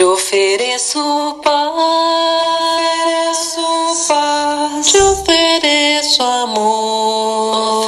[0.00, 1.60] Te ofereço paz.
[4.90, 7.84] Te ofereço amor,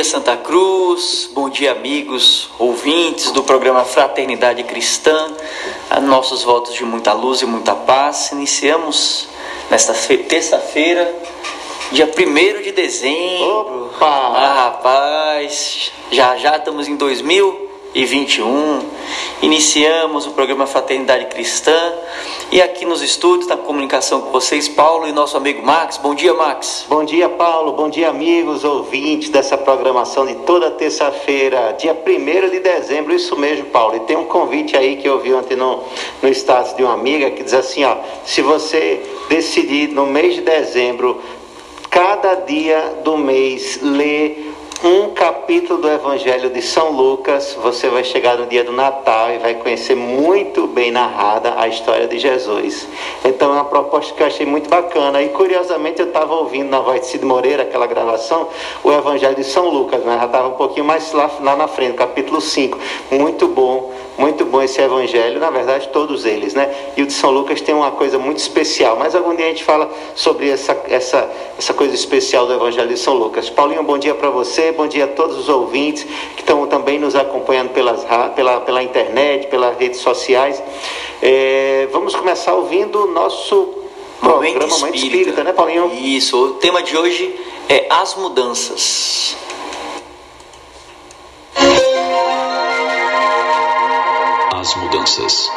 [0.00, 1.28] dia, Santa Cruz.
[1.34, 5.30] Bom dia, amigos, ouvintes do programa Fraternidade Cristã.
[5.90, 8.30] A nossos votos de muita luz e muita paz.
[8.32, 9.28] Iniciamos
[9.70, 11.14] nesta fe- terça-feira,
[11.92, 13.90] dia 1 de dezembro.
[13.94, 14.06] Opa!
[14.06, 18.80] Ah, rapaz, já já estamos em 2021.
[19.42, 21.92] Iniciamos o programa Fraternidade Cristã.
[22.52, 25.98] E aqui nos estúdios, na comunicação com vocês, Paulo e nosso amigo Max.
[25.98, 26.84] Bom dia, Max.
[26.88, 27.74] Bom dia, Paulo.
[27.74, 33.14] Bom dia, amigos, ouvintes dessa programação de toda terça-feira, dia 1 de dezembro.
[33.14, 33.94] Isso mesmo, Paulo.
[33.94, 35.84] E tem um convite aí que eu vi ontem no,
[36.20, 40.40] no status de uma amiga que diz assim: ó, se você decidir no mês de
[40.40, 41.22] dezembro,
[41.88, 44.49] cada dia do mês, ler
[44.82, 49.38] um capítulo do Evangelho de São Lucas, você vai chegar no dia do Natal e
[49.38, 52.88] vai conhecer muito bem narrada a história de Jesus.
[53.22, 55.22] Então é uma proposta que eu achei muito bacana.
[55.22, 58.48] E curiosamente eu estava ouvindo na voz de Cid Moreira, aquela gravação,
[58.82, 60.16] o Evangelho de São Lucas, né?
[60.18, 62.78] já estava um pouquinho mais lá, lá na frente, capítulo 5.
[63.10, 66.70] Muito bom, muito bom esse Evangelho, na verdade todos eles, né?
[66.94, 69.64] E o de São Lucas tem uma coisa muito especial, mas algum dia a gente
[69.64, 73.48] fala sobre essa, essa, essa coisa especial do Evangelho de São Lucas.
[73.48, 76.04] Paulinho, bom dia para você, bom dia a todos os ouvintes
[76.36, 80.62] que estão também nos acompanhando pelas, pela, pela internet, pelas redes sociais.
[81.22, 83.74] É, vamos começar ouvindo o nosso
[84.20, 85.90] programa Momento Espírita, né, Paulinho?
[85.94, 87.34] Isso, o tema de hoje
[87.70, 89.34] é as mudanças.
[94.60, 95.50] As mudanças.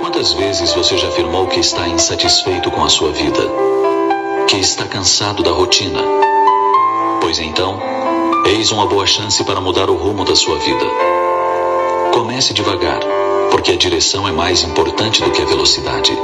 [0.00, 3.42] Quantas vezes você já afirmou que está insatisfeito com a sua vida?
[4.46, 6.04] Que está cansado da rotina?
[7.20, 7.82] Pois então,
[8.46, 10.86] eis uma boa chance para mudar o rumo da sua vida.
[12.14, 13.00] Comece devagar,
[13.50, 16.16] porque a direção é mais importante do que a velocidade.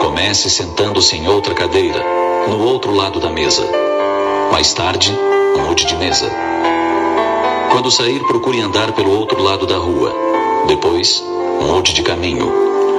[0.00, 2.13] Comece sentando-se em outra cadeira,
[2.48, 3.66] no outro lado da mesa.
[4.52, 5.16] Mais tarde,
[5.56, 6.30] mude de mesa.
[7.70, 10.14] Quando sair, procure andar pelo outro lado da rua.
[10.66, 11.24] Depois,
[11.60, 12.52] mude de caminho.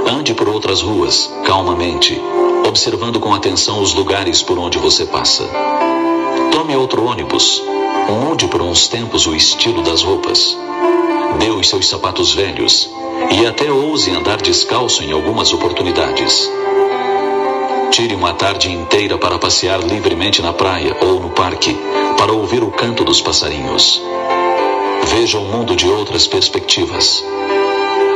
[0.07, 2.21] Ande por outras ruas, calmamente,
[2.67, 5.49] observando com atenção os lugares por onde você passa.
[6.51, 7.63] Tome outro ônibus.
[8.09, 10.57] Mude por uns tempos o estilo das roupas.
[11.39, 12.89] Dê os seus sapatos velhos
[13.31, 16.49] e até ouse andar descalço em algumas oportunidades.
[17.91, 21.77] Tire uma tarde inteira para passear livremente na praia ou no parque,
[22.17, 24.01] para ouvir o canto dos passarinhos.
[25.05, 27.23] Veja o mundo de outras perspectivas.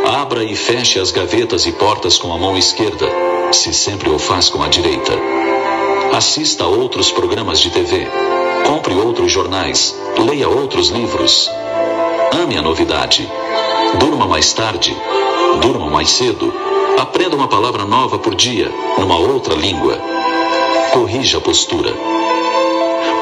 [0.06, 3.08] Abra e feche as gavetas e portas com a mão esquerda,
[3.52, 5.14] se sempre o faz com a direita.
[6.14, 8.08] Assista a outros programas de TV.
[8.66, 9.96] Compre outros jornais.
[10.18, 11.50] Leia outros livros.
[12.44, 13.30] Ame a novidade.
[14.00, 14.96] Durma mais tarde.
[15.62, 16.52] Durma mais cedo.
[16.98, 20.00] Aprenda uma palavra nova por dia, numa outra língua.
[20.92, 21.94] Corrija a postura.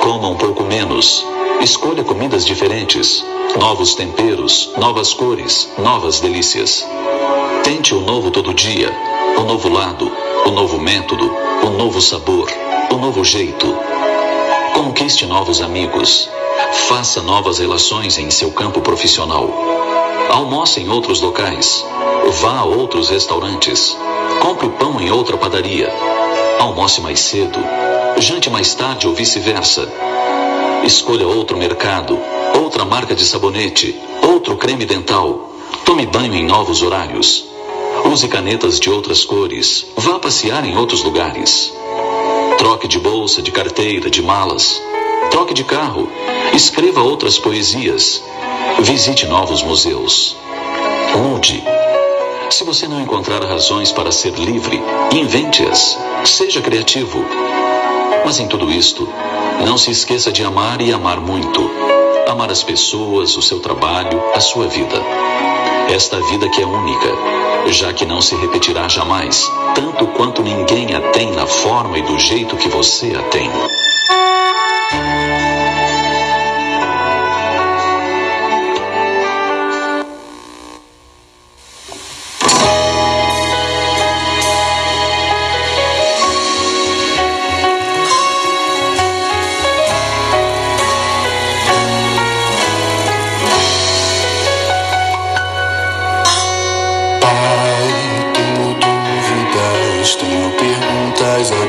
[0.02, 1.26] Coma um pouco menos.
[1.62, 3.26] Escolha comidas diferentes.
[3.60, 6.88] Novos temperos, novas cores, novas delícias.
[7.64, 8.92] Tente o novo todo dia.
[9.38, 10.12] O novo lado,
[10.46, 11.32] o novo método,
[11.64, 12.50] o novo sabor,
[12.92, 13.76] o novo jeito.
[14.74, 16.30] Conquiste novos amigos.
[16.88, 19.77] Faça novas relações em seu campo profissional.
[20.30, 21.86] Almoce em outros locais.
[22.42, 23.98] Vá a outros restaurantes.
[24.42, 25.92] Compre pão em outra padaria.
[26.60, 27.60] Almoce mais cedo.
[28.18, 29.88] Jante mais tarde ou vice-versa.
[30.84, 32.20] Escolha outro mercado,
[32.62, 35.50] outra marca de sabonete, outro creme dental.
[35.86, 37.46] Tome banho em novos horários.
[38.06, 39.86] Use canetas de outras cores.
[39.96, 41.74] Vá passear em outros lugares.
[42.58, 44.82] Troque de bolsa, de carteira, de malas.
[45.32, 46.10] Troque de carro.
[46.54, 48.22] Escreva outras poesias.
[48.80, 50.38] Visite novos museus.
[51.16, 51.64] Mude.
[52.50, 54.82] Se você não encontrar razões para ser livre,
[55.12, 55.98] invente-as.
[56.24, 57.26] Seja criativo.
[58.24, 59.08] Mas em tudo isto,
[59.66, 61.70] não se esqueça de amar e amar muito.
[62.30, 65.02] Amar as pessoas, o seu trabalho, a sua vida.
[65.90, 71.02] Esta vida que é única, já que não se repetirá jamais, tanto quanto ninguém a
[71.12, 73.50] tem na forma e do jeito que você a tem.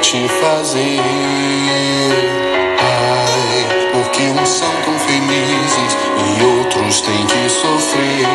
[0.00, 0.99] Te fazer.
[2.81, 8.26] Ai, porque uns são tão felizes e outros têm que sofrer.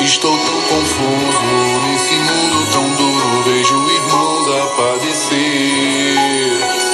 [0.00, 3.42] Estou tão confuso nesse mundo tão duro.
[3.44, 5.38] Vejo irmãos a padecer.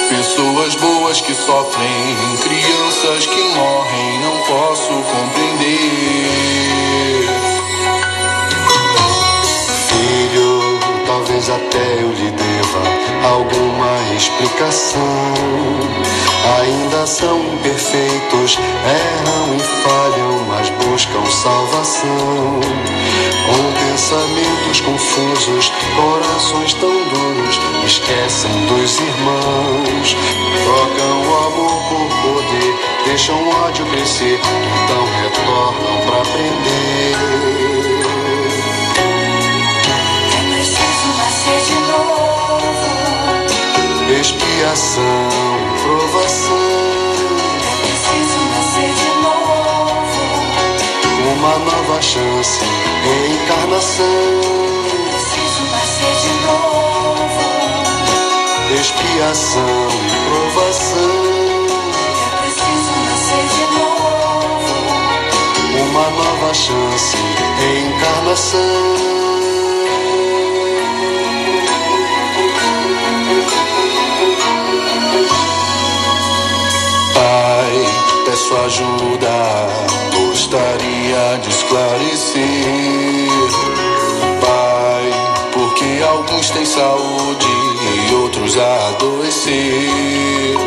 [0.09, 6.76] Pessoas boas que sofrem, crianças que morrem, não posso compreender.
[13.25, 15.01] Alguma explicação.
[16.59, 22.59] Ainda são imperfeitos, erram e falham, mas buscam salvação.
[23.47, 30.15] Com pensamentos confusos, corações tão duros, esquecem dos irmãos.
[30.63, 32.75] Trocam o amor por poder,
[33.05, 37.76] deixam o ódio crescer, então retornam para aprender.
[44.19, 45.03] Expiação,
[45.83, 46.57] provação.
[47.61, 50.21] É preciso nascer de novo.
[51.33, 52.59] Uma nova chance,
[53.03, 54.05] reencarnação.
[54.05, 57.45] É preciso nascer de novo.
[58.79, 61.17] Expiação e provação.
[62.09, 64.75] É preciso nascer de novo.
[65.89, 67.15] Uma nova chance,
[67.59, 69.26] reencarnação.
[78.47, 79.67] Peço ajuda,
[80.15, 82.41] gostaria de esclarecer.
[84.39, 85.11] Pai,
[85.51, 87.47] porque alguns têm saúde
[88.09, 90.57] e outros a adoecer.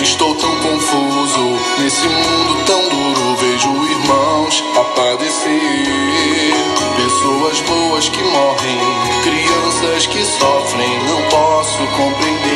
[0.00, 3.36] Estou tão confuso nesse mundo tão duro.
[3.36, 6.54] Vejo irmãos a padecer.
[6.96, 8.78] Pessoas boas que morrem,
[9.24, 10.98] crianças que sofrem.
[11.04, 12.47] Não posso compreender.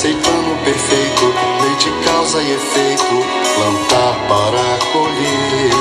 [0.00, 3.22] Tracei plano perfeito, lei de causa e efeito,
[3.54, 5.74] plantar para colher.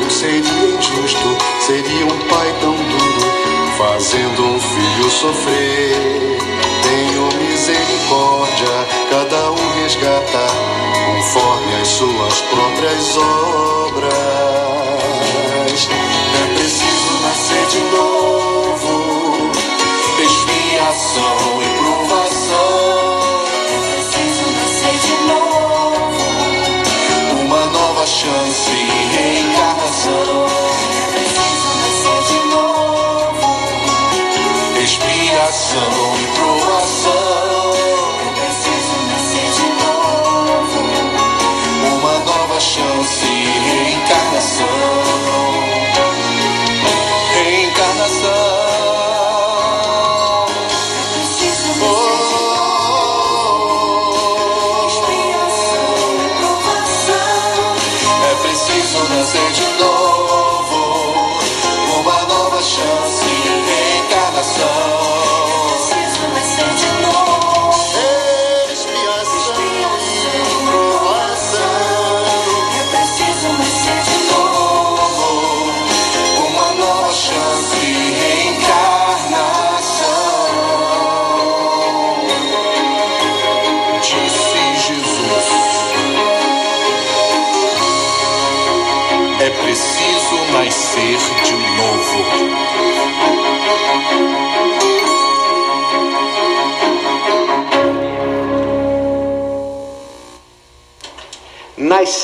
[0.00, 1.36] Eu seria injusto,
[1.66, 3.32] seria um pai tão duro,
[3.76, 6.38] fazendo um filho sofrer.
[6.84, 10.46] Tenho misericórdia, cada um resgata,
[11.04, 14.44] conforme as suas próprias obras.
[17.70, 19.50] de novo,
[20.22, 21.83] expiação e
[28.14, 30.33] chance reencarnação.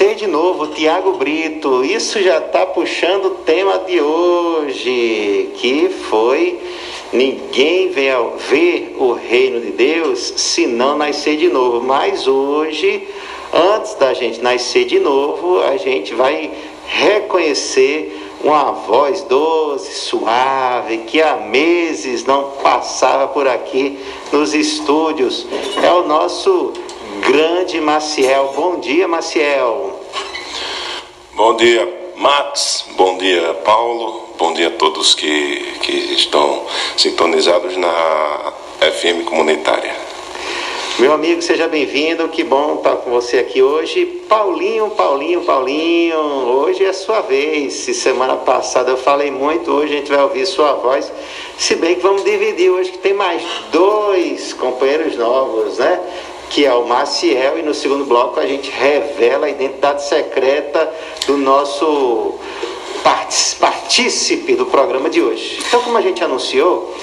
[0.01, 1.85] Nascer de novo, Tiago Brito.
[1.85, 6.59] Isso já está puxando o tema de hoje, que foi
[7.13, 8.11] ninguém vem
[8.49, 11.83] ver o reino de Deus se não nascer de novo.
[11.83, 13.07] Mas hoje,
[13.53, 16.51] antes da gente nascer de novo, a gente vai
[16.87, 23.99] reconhecer uma voz doce, suave, que há meses não passava por aqui
[24.33, 25.47] nos estúdios.
[25.83, 26.73] É o nosso
[27.21, 28.53] grande Maciel.
[28.57, 30.01] Bom dia, Maciel.
[31.35, 32.87] Bom dia, Max.
[32.97, 34.35] Bom dia, Paulo.
[34.39, 36.65] Bom dia a todos que, que estão
[36.97, 39.95] sintonizados na FM comunitária.
[40.99, 42.29] Meu amigo, seja bem-vindo.
[42.29, 44.05] Que bom estar com você aqui hoje.
[44.29, 47.73] Paulinho, Paulinho, Paulinho, hoje é sua vez.
[47.73, 51.11] Se semana passada eu falei muito, hoje a gente vai ouvir sua voz.
[51.57, 56.01] Se bem que vamos dividir hoje, que tem mais dois companheiros novos, né?
[56.51, 60.93] Que é o Maciel, e no segundo bloco a gente revela a identidade secreta
[61.27, 62.35] do nosso
[63.61, 65.63] partícipe do programa de hoje.
[65.67, 66.95] Então, como a gente anunciou,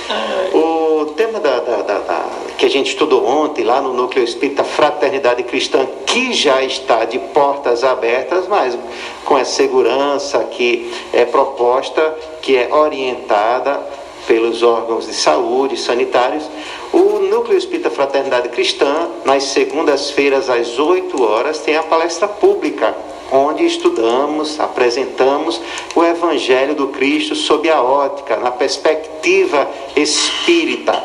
[0.53, 2.25] o tema da, da, da, da,
[2.57, 7.17] que a gente estudou ontem lá no Núcleo Espírita Fraternidade Cristã, que já está de
[7.17, 8.77] portas abertas, mas
[9.25, 13.79] com a segurança que é proposta, que é orientada
[14.27, 16.43] pelos órgãos de saúde sanitários,
[16.91, 22.93] o Núcleo Espírita Fraternidade Cristã, nas segundas-feiras às 8 horas, tem a palestra pública,
[23.31, 25.59] onde estudamos, apresentamos
[25.95, 31.03] o Evangelho do Cristo sob a ótica, na perspectiva espírita.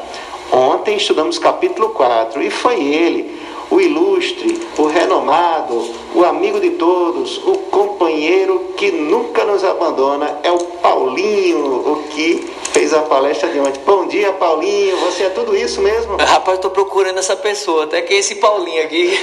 [0.50, 3.41] Ontem estudamos capítulo 4 e foi ele,
[3.72, 5.82] o ilustre, o renomado,
[6.14, 12.50] o amigo de todos, o companheiro que nunca nos abandona, é o Paulinho, o que
[12.70, 13.80] fez a palestra de ontem.
[13.86, 16.16] Bom dia, Paulinho, você é tudo isso mesmo?
[16.16, 19.18] Rapaz, estou procurando essa pessoa, até que esse Paulinho aqui,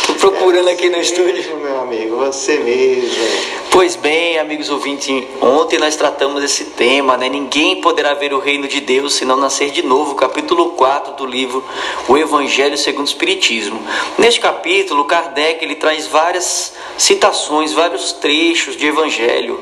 [0.00, 1.56] estou procurando é aqui no mesmo, estúdio.
[1.56, 3.56] meu amigo, você mesmo.
[3.70, 7.28] Pois bem, amigos ouvintes, ontem nós tratamos esse tema, né?
[7.28, 11.26] Ninguém poderá ver o reino de Deus se não nascer de novo, capítulo 4 do
[11.26, 11.62] livro
[12.08, 13.78] O Evangelho segundo o Espiritismo.
[14.18, 19.60] Neste capítulo, Kardec ele traz várias citações, vários trechos de evangelho,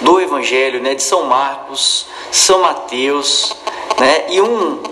[0.00, 3.54] do evangelho, né, de São Marcos, São Mateus,
[3.98, 4.26] né?
[4.30, 4.82] E um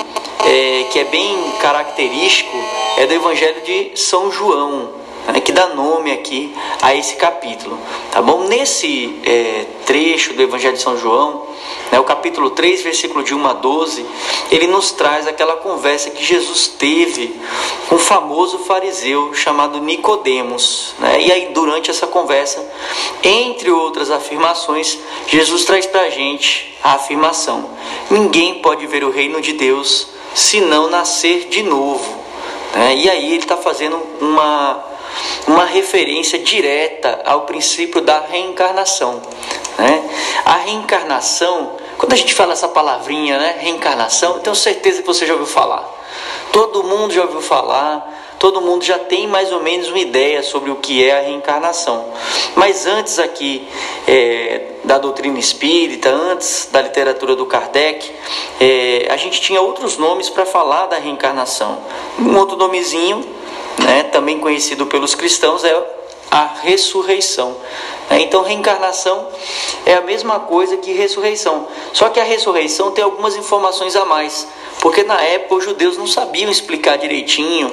[0.45, 2.57] é, que é bem característico
[2.97, 7.79] é do evangelho de São João, né, que dá nome aqui a esse capítulo,
[8.11, 8.45] tá bom?
[8.45, 11.47] Nesse é, trecho do Evangelho de São João,
[11.91, 14.07] né, o capítulo 3, versículo de 1 a 12,
[14.50, 17.35] ele nos traz aquela conversa que Jesus teve
[17.88, 21.21] com o famoso fariseu chamado Nicodemos, né?
[21.21, 22.67] E aí durante essa conversa,
[23.23, 27.71] entre outras afirmações, Jesus traz para a gente a afirmação:
[28.11, 32.23] ninguém pode ver o reino de Deus se não nascer de novo.
[32.75, 32.97] Né?
[32.97, 34.92] E aí ele está fazendo uma
[35.47, 39.21] uma referência direta ao princípio da reencarnação.
[39.78, 40.11] Né?
[40.45, 45.33] A reencarnação, quando a gente fala essa palavrinha, né, reencarnação, tenho certeza que você já
[45.33, 45.88] ouviu falar.
[46.52, 50.71] Todo mundo já ouviu falar, todo mundo já tem mais ou menos uma ideia sobre
[50.71, 52.04] o que é a reencarnação.
[52.57, 53.66] Mas antes aqui
[54.07, 58.11] é, da doutrina espírita, antes da literatura do Kardec,
[58.61, 61.78] é, a gente tinha outros nomes para falar da reencarnação.
[62.19, 63.25] Um outro nomezinho
[63.79, 65.75] né, também conhecido pelos cristãos, é
[66.31, 67.55] a ressurreição.
[68.09, 68.23] Né?
[68.23, 69.29] Então, reencarnação
[69.85, 71.69] é a mesma coisa que ressurreição.
[71.93, 74.47] Só que a ressurreição tem algumas informações a mais.
[74.81, 77.73] Porque na época os judeus não sabiam explicar direitinho,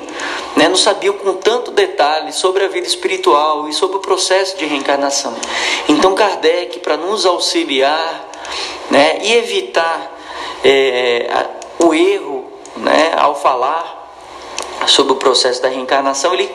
[0.56, 0.68] né?
[0.68, 5.34] não sabiam com tanto detalhe sobre a vida espiritual e sobre o processo de reencarnação.
[5.88, 8.30] Então Kardec, para nos auxiliar
[8.92, 9.20] né?
[9.24, 10.16] e evitar
[10.64, 11.48] é,
[11.80, 13.14] o erro né?
[13.18, 13.99] ao falar
[14.88, 16.50] sobre o processo da reencarnação, ele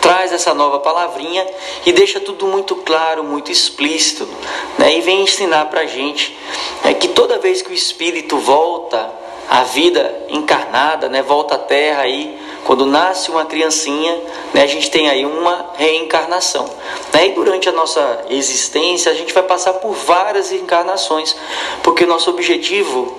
[0.00, 1.46] traz essa nova palavrinha
[1.84, 4.28] e deixa tudo muito claro, muito explícito,
[4.78, 4.96] né?
[4.96, 6.36] e vem ensinar para a gente
[6.84, 9.10] né, que toda vez que o espírito volta
[9.48, 14.16] à vida encarnada, né, volta à terra aí, quando nasce uma criancinha,
[14.54, 16.70] né, a gente tem aí uma reencarnação.
[17.12, 17.28] Né?
[17.28, 21.34] E durante a nossa existência, a gente vai passar por várias reencarnações,
[21.82, 23.18] porque o nosso objetivo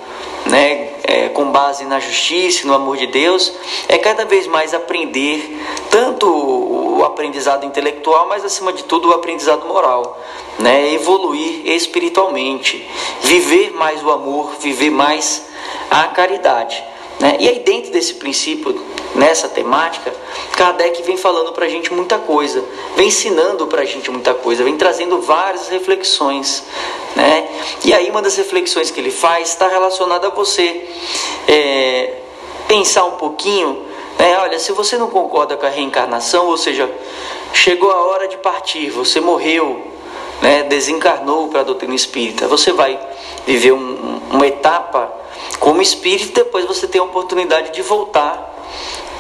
[0.52, 3.54] né, é, com base na justiça no amor de Deus,
[3.88, 5.58] é cada vez mais aprender
[5.90, 10.20] tanto o aprendizado intelectual, mas acima de tudo o aprendizado moral,
[10.60, 12.86] né, evoluir espiritualmente,
[13.24, 15.48] viver mais o amor, viver mais
[15.90, 16.91] a caridade.
[17.22, 17.38] Né?
[17.40, 20.12] E aí, dentro desse princípio, nessa temática,
[20.54, 24.64] Kardec vem falando para a gente muita coisa, vem ensinando para a gente muita coisa,
[24.64, 26.64] vem trazendo várias reflexões.
[27.16, 27.48] Né?
[27.86, 30.90] E aí, uma das reflexões que ele faz está relacionada a você
[31.48, 32.16] é,
[32.68, 33.86] pensar um pouquinho.
[34.18, 34.40] Né?
[34.40, 36.90] Olha, se você não concorda com a reencarnação, ou seja,
[37.54, 39.80] chegou a hora de partir, você morreu,
[40.42, 43.00] né, desencarnou para a doutrina espírita, você vai
[43.46, 45.21] viver um, uma etapa
[45.60, 48.52] como espírito, depois você tem a oportunidade de voltar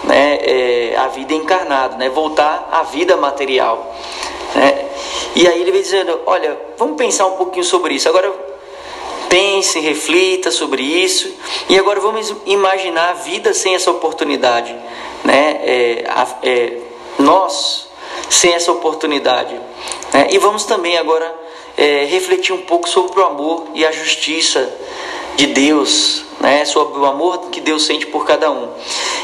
[0.03, 3.95] né, é, à vida encarnada, né, voltar à vida material.
[4.55, 4.85] Né?
[5.35, 8.09] E aí ele vem dizendo: olha, vamos pensar um pouquinho sobre isso.
[8.09, 8.31] Agora
[9.29, 11.33] pense, reflita sobre isso.
[11.69, 14.75] E agora vamos imaginar a vida sem essa oportunidade.
[15.23, 15.61] Né?
[15.63, 16.03] É,
[16.43, 16.77] é,
[17.17, 17.87] nós
[18.29, 19.53] sem essa oportunidade.
[20.13, 20.27] Né?
[20.31, 21.33] E vamos também agora
[21.77, 24.69] é, refletir um pouco sobre o amor e a justiça
[25.35, 26.65] de Deus, né?
[26.65, 28.69] sobre o amor que Deus sente por cada um.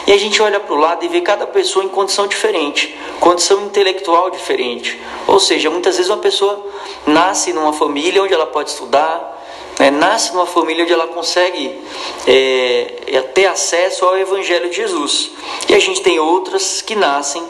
[0.06, 3.66] E a gente olha para o lado e vê cada pessoa em condição diferente, condição
[3.66, 5.00] intelectual diferente.
[5.28, 6.66] Ou seja, muitas vezes uma pessoa
[7.06, 9.36] nasce numa família onde ela pode estudar,
[9.80, 9.92] né?
[9.92, 11.80] nasce numa família onde ela consegue
[12.26, 15.32] é, ter acesso ao Evangelho de Jesus.
[15.68, 17.44] E a gente tem outras que nascem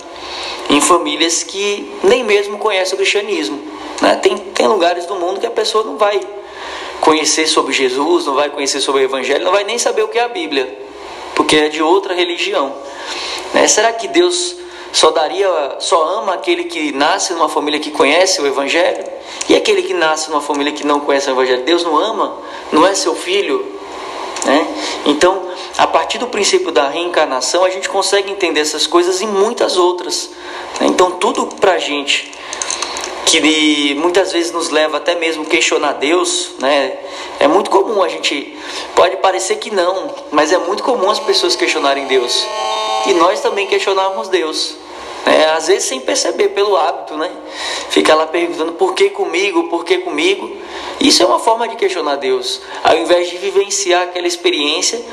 [0.70, 3.62] em famílias que nem mesmo conhecem o cristianismo.
[4.02, 4.16] Né?
[4.16, 6.20] Tem, tem lugares do mundo que a pessoa não vai
[7.02, 10.18] conhecer sobre Jesus, não vai conhecer sobre o Evangelho, não vai nem saber o que
[10.18, 10.78] é a Bíblia,
[11.36, 12.74] porque é de outra religião.
[13.54, 13.68] Né?
[13.68, 14.56] Será que Deus
[14.92, 15.48] só daria,
[15.80, 19.04] só ama aquele que nasce numa família que conhece o Evangelho?
[19.50, 21.64] E aquele que nasce numa família que não conhece o Evangelho?
[21.64, 22.38] Deus não ama?
[22.72, 23.78] Não é seu filho?
[24.46, 24.68] Né?
[25.06, 29.78] Então, a partir do princípio da reencarnação, a gente consegue entender essas coisas e muitas
[29.78, 30.30] outras.
[30.80, 30.88] Né?
[30.88, 32.32] Então, tudo para a gente
[33.28, 36.98] que muitas vezes nos leva até mesmo questionar Deus, né?
[37.40, 38.58] É muito comum a gente
[38.96, 42.48] pode parecer que não, mas é muito comum as pessoas questionarem Deus
[43.06, 44.76] e nós também questionarmos Deus.
[45.26, 45.46] Né?
[45.52, 47.30] Às vezes sem perceber, pelo hábito, né?
[47.90, 50.50] Fica lá perguntando por que comigo, por que comigo.
[51.02, 55.04] Isso é uma forma de questionar Deus, ao invés de vivenciar aquela experiência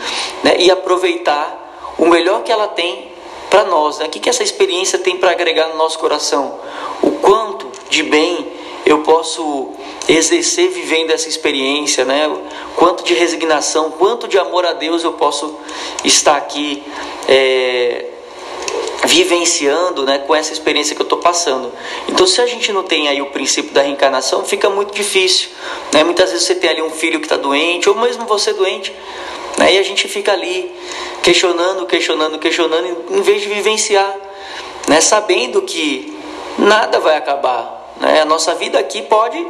[0.45, 0.55] né?
[0.59, 3.13] e aproveitar o melhor que ela tem
[3.51, 3.99] para nós.
[3.99, 4.07] Né?
[4.07, 6.61] O que, que essa experiência tem para agregar no nosso coração?
[7.03, 8.53] O quanto de bem
[8.87, 9.73] eu posso
[10.09, 12.31] exercer vivendo essa experiência, né?
[12.77, 15.59] Quanto de resignação, quanto de amor a Deus eu posso
[16.05, 16.83] estar aqui
[17.27, 18.05] é,
[19.07, 20.19] vivenciando, né?
[20.19, 21.73] Com essa experiência que eu estou passando.
[22.09, 25.49] Então, se a gente não tem aí o princípio da reencarnação, fica muito difícil,
[25.93, 26.05] né?
[26.05, 28.93] Muitas vezes você tem ali um filho que está doente, ou mesmo você doente,
[29.57, 29.75] né?
[29.75, 30.71] E a gente fica ali
[31.23, 34.15] questionando, questionando, questionando, em vez de vivenciar,
[34.89, 35.01] né?
[35.01, 36.14] Sabendo que
[36.59, 38.21] nada vai acabar, né?
[38.21, 39.45] A nossa vida aqui pode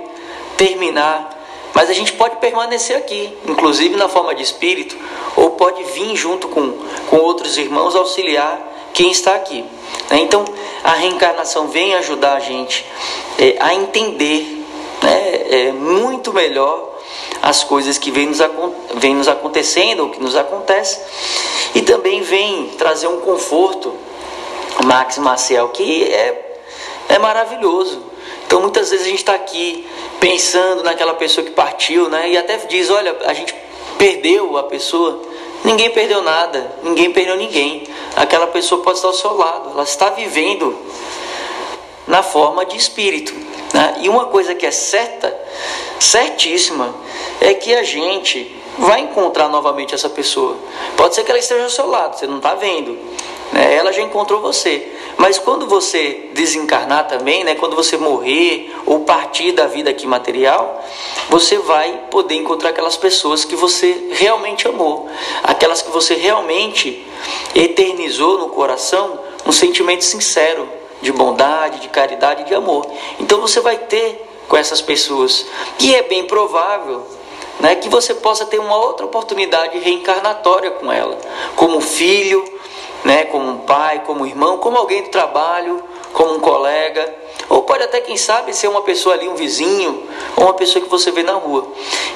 [0.56, 1.30] terminar,
[1.74, 4.96] mas a gente pode permanecer aqui, inclusive na forma de espírito,
[5.36, 6.72] ou pode vir junto com,
[7.08, 8.60] com outros irmãos auxiliar
[8.92, 9.64] quem está aqui.
[10.10, 10.20] Né?
[10.20, 10.44] Então,
[10.82, 12.86] a reencarnação vem ajudar a gente
[13.38, 14.64] é, a entender
[15.02, 16.94] né, é, muito melhor
[17.42, 18.38] as coisas que vem nos,
[18.94, 21.00] vem nos acontecendo, o que nos acontece,
[21.74, 23.94] e também vem trazer um conforto,
[24.84, 26.53] Max Marcel, que é,
[27.08, 28.02] é maravilhoso.
[28.46, 29.86] Então muitas vezes a gente está aqui
[30.20, 32.30] pensando naquela pessoa que partiu, né?
[32.30, 33.54] E até diz, olha, a gente
[33.98, 35.20] perdeu a pessoa.
[35.64, 37.88] Ninguém perdeu nada, ninguém perdeu ninguém.
[38.16, 40.78] Aquela pessoa pode estar ao seu lado, ela está vivendo
[42.06, 43.34] na forma de espírito.
[43.72, 43.96] Né?
[44.02, 45.34] E uma coisa que é certa,
[45.98, 46.94] certíssima,
[47.40, 50.56] é que a gente vai encontrar novamente essa pessoa.
[50.96, 52.98] Pode ser que ela esteja ao seu lado, você não está vendo.
[53.52, 53.74] Né?
[53.74, 54.93] Ela já encontrou você.
[55.16, 57.54] Mas quando você desencarnar também, né?
[57.54, 60.82] quando você morrer ou partir da vida aqui material,
[61.30, 65.08] você vai poder encontrar aquelas pessoas que você realmente amou,
[65.42, 67.06] aquelas que você realmente
[67.54, 70.68] eternizou no coração um sentimento sincero
[71.00, 72.86] de bondade, de caridade, de amor.
[73.20, 75.46] Então você vai ter com essas pessoas.
[75.78, 77.06] E é bem provável
[77.60, 81.18] né, que você possa ter uma outra oportunidade reencarnatória com ela,
[81.56, 82.44] como filho,
[83.04, 87.14] né, como um pai, como um irmão, como alguém do trabalho, como um colega,
[87.48, 90.04] ou pode até, quem sabe, ser uma pessoa ali, um vizinho,
[90.36, 91.66] ou uma pessoa que você vê na rua.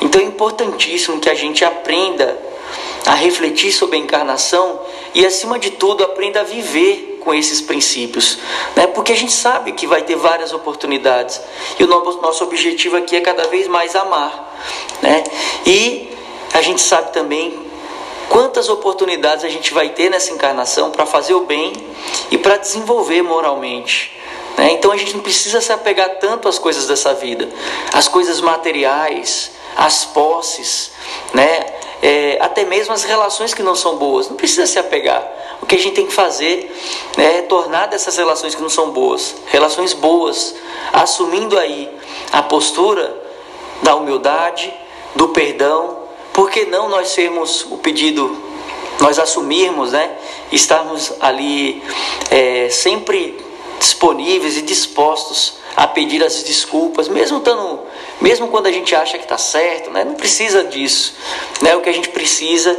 [0.01, 2.39] Então é importantíssimo que a gente aprenda
[3.05, 4.81] a refletir sobre a encarnação
[5.15, 8.39] e, acima de tudo, aprenda a viver com esses princípios,
[8.75, 8.87] né?
[8.87, 11.41] porque a gente sabe que vai ter várias oportunidades
[11.79, 14.59] e o nosso objetivo aqui é cada vez mais amar,
[15.03, 15.25] né?
[15.67, 16.11] e
[16.55, 17.68] a gente sabe também
[18.29, 21.73] Quantas oportunidades a gente vai ter nessa encarnação para fazer o bem
[22.31, 24.17] e para desenvolver moralmente?
[24.57, 24.73] Né?
[24.73, 27.49] Então a gente não precisa se apegar tanto às coisas dessa vida,
[27.93, 30.91] às coisas materiais, às posses,
[31.33, 31.67] né?
[32.01, 34.29] É, até mesmo as relações que não são boas.
[34.29, 35.27] Não precisa se apegar.
[35.61, 36.73] O que a gente tem que fazer
[37.17, 40.55] é tornar dessas relações que não são boas, relações boas,
[40.93, 41.91] assumindo aí
[42.33, 43.17] a postura
[43.83, 44.73] da humildade,
[45.17, 46.08] do perdão
[46.39, 48.41] por que não nós sermos o pedido,
[49.01, 50.09] nós assumirmos, né?
[50.53, 51.83] Estarmos ali
[52.31, 53.37] é, sempre
[53.81, 57.79] disponíveis e dispostos a pedir as desculpas, mesmo, tando,
[58.21, 60.03] mesmo quando a gente acha que está certo, né?
[60.03, 61.15] não precisa disso.
[61.63, 61.77] Né?
[61.77, 62.77] O que a gente precisa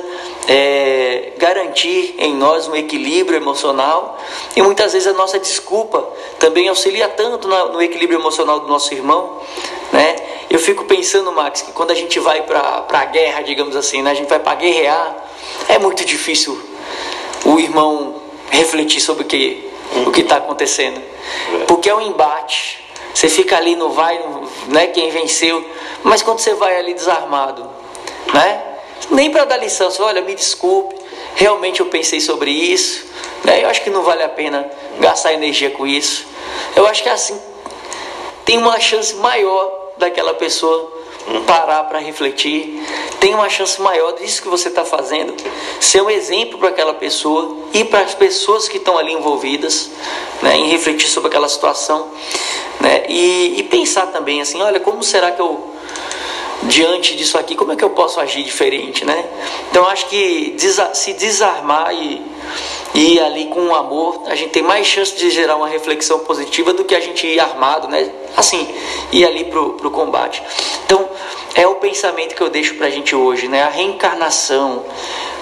[0.50, 4.20] é garantir em nós um equilíbrio emocional
[4.54, 6.06] e muitas vezes a nossa desculpa
[6.40, 9.44] também auxilia tanto no equilíbrio emocional do nosso irmão.
[9.94, 10.18] Né?
[10.50, 14.12] Eu fico pensando, Max, que quando a gente vai para a guerra, digamos assim, né?
[14.12, 15.16] a gente vai para guerrear,
[15.70, 16.62] é muito difícil
[17.46, 19.70] o irmão refletir sobre o que
[20.06, 21.02] o que está acontecendo,
[21.68, 22.89] porque é um embate.
[23.14, 24.20] Você fica ali, não vai,
[24.68, 25.64] né, quem venceu.
[26.04, 27.70] Mas quando você vai ali desarmado,
[28.34, 28.64] né?
[29.10, 30.96] Nem para dar lição, você, olha, me desculpe,
[31.36, 33.08] realmente eu pensei sobre isso.
[33.44, 34.70] Né, eu acho que não vale a pena
[35.00, 36.26] gastar energia com isso.
[36.76, 37.40] Eu acho que assim
[38.46, 40.92] tem uma chance maior daquela pessoa
[41.46, 42.84] parar para refletir,
[43.20, 45.34] tem uma chance maior disso que você está fazendo,
[45.80, 49.92] ser um exemplo para aquela pessoa e para as pessoas que estão ali envolvidas,
[50.42, 52.08] né, em refletir sobre aquela situação,
[52.80, 55.69] né, e, e pensar também assim, olha, como será que eu
[56.64, 59.26] diante disso aqui, como é que eu posso agir diferente, né?
[59.70, 60.56] Então acho que
[60.94, 62.22] se desarmar e,
[62.94, 66.74] e ir ali com amor, a gente tem mais chance de gerar uma reflexão positiva
[66.74, 68.12] do que a gente ir armado, né?
[68.36, 68.68] Assim,
[69.12, 70.44] ir ali pro, pro combate.
[70.86, 71.10] Então
[71.56, 73.64] é o pensamento que eu deixo para a gente hoje, né?
[73.64, 74.86] A reencarnação,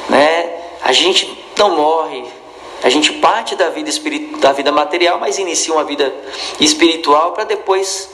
[0.10, 0.54] né?
[0.84, 2.24] A gente não morre,
[2.84, 6.14] a gente parte da vida espiritual, da vida material, mas inicia uma vida
[6.60, 8.10] espiritual para depois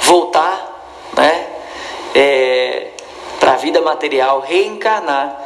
[0.00, 1.46] voltar, né?
[2.14, 2.88] É,
[3.40, 5.36] para a vida material, reencarnar.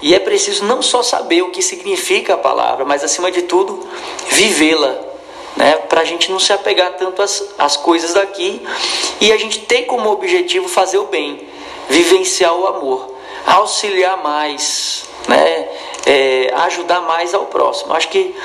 [0.00, 3.88] E é preciso não só saber o que significa a palavra, mas acima de tudo,
[4.28, 4.94] vivê-la,
[5.56, 5.76] né?
[5.88, 8.62] para a gente não se apegar tanto às, às coisas daqui
[9.20, 11.48] e a gente ter como objetivo fazer o bem,
[11.88, 13.14] vivenciar o amor,
[13.46, 15.68] auxiliar mais, né?
[16.06, 17.94] É, ajudar mais ao próximo.
[17.94, 18.36] Acho que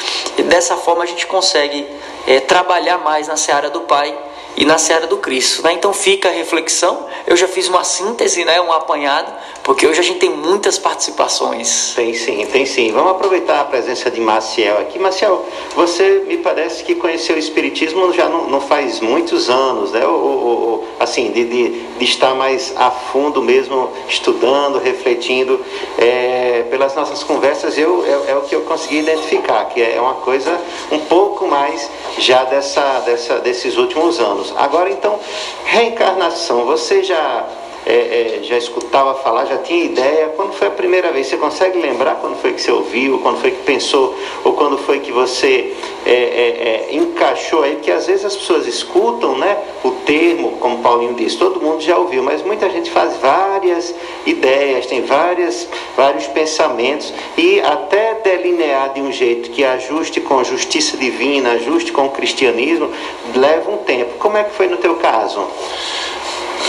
[0.45, 1.85] dessa forma a gente consegue
[2.25, 4.17] é, trabalhar mais na seara do Pai
[4.55, 5.63] e na seara do Cristo.
[5.63, 5.73] Né?
[5.73, 7.07] Então fica a reflexão.
[7.25, 8.59] Eu já fiz uma síntese, né?
[8.61, 9.31] um apanhado,
[9.69, 11.93] porque hoje a gente tem muitas participações.
[11.95, 12.91] Tem sim, tem sim.
[12.91, 14.97] Vamos aproveitar a presença de Maciel aqui.
[14.97, 20.03] Maciel, você me parece que conheceu o Espiritismo já não, não faz muitos anos, né?
[20.07, 25.63] Ou, ou, ou assim, de, de, de, estar mais a fundo mesmo, estudando, refletindo.
[25.99, 30.15] É, pelas nossas conversas, eu, é, é o que eu consegui identificar, que é uma
[30.15, 30.59] coisa
[30.91, 34.51] um pouco mais já dessa, dessa, desses últimos anos.
[34.57, 35.19] Agora, então,
[35.63, 37.47] reencarnação, você já,
[37.89, 40.27] é, é, já escutava falar, já tinha ideia?
[40.35, 41.25] Quando foi a primeira vez?
[41.25, 44.99] Você consegue lembrar quando foi que você ouviu, quando foi que pensou, ou quando foi
[44.99, 45.73] que você
[46.05, 47.77] é, é, é encaixou aí?
[47.77, 51.97] Porque às vezes as pessoas escutam né, o termo, como Paulinho disse, todo mundo já
[51.97, 59.01] ouviu, mas muita gente faz várias ideias, tem várias, vários pensamentos, e até delinear de
[59.01, 62.91] um jeito que ajuste com a justiça divina, ajuste com o cristianismo,
[63.33, 64.11] leva um tempo.
[64.19, 65.47] Como é que foi no teu caso?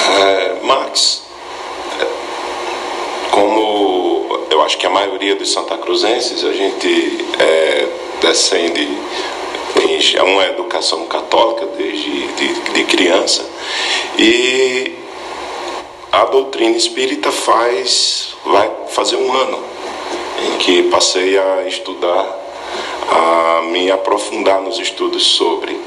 [0.08, 1.22] É, Max,
[2.00, 2.06] é,
[3.30, 7.86] como eu acho que a maioria dos Santa Cruzenses, a gente é,
[8.20, 8.88] descende
[9.76, 13.44] em uma educação católica desde de, de criança
[14.18, 14.94] e
[16.12, 19.58] a doutrina espírita faz vai fazer um ano
[20.44, 22.38] em que passei a estudar
[23.10, 25.78] a me aprofundar nos estudos sobre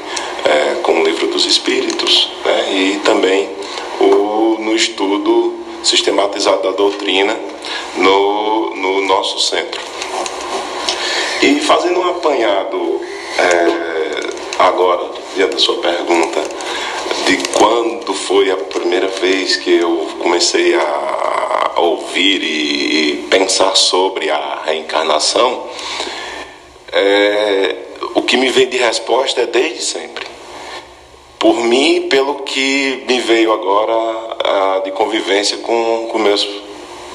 [0.46, 3.50] é, com o livro dos espíritos né, e também
[4.00, 5.54] o, no estudo
[5.84, 7.38] sistematizado da doutrina
[7.98, 9.82] no, no nosso centro.
[11.42, 13.02] E fazendo um apanhado
[13.38, 16.42] é, agora, diante da sua pergunta,
[17.26, 24.62] de quando foi a primeira vez que eu comecei a ouvir e pensar sobre a
[24.66, 25.68] reencarnação,
[26.92, 27.76] é,
[28.16, 30.33] o que me vem de resposta é desde sempre
[31.44, 36.48] por mim pelo que me veio agora de convivência com, com meus,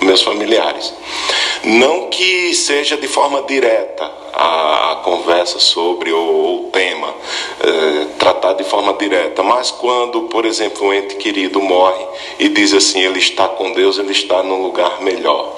[0.03, 0.93] meus familiares.
[1.65, 7.15] Não que seja de forma direta a, conversa sobre o, o tema,
[7.61, 12.05] é, tratar de forma direta, mas quando, por exemplo, um ente querido morre
[12.39, 15.57] e diz assim: ele está com Deus, ele está num lugar melhor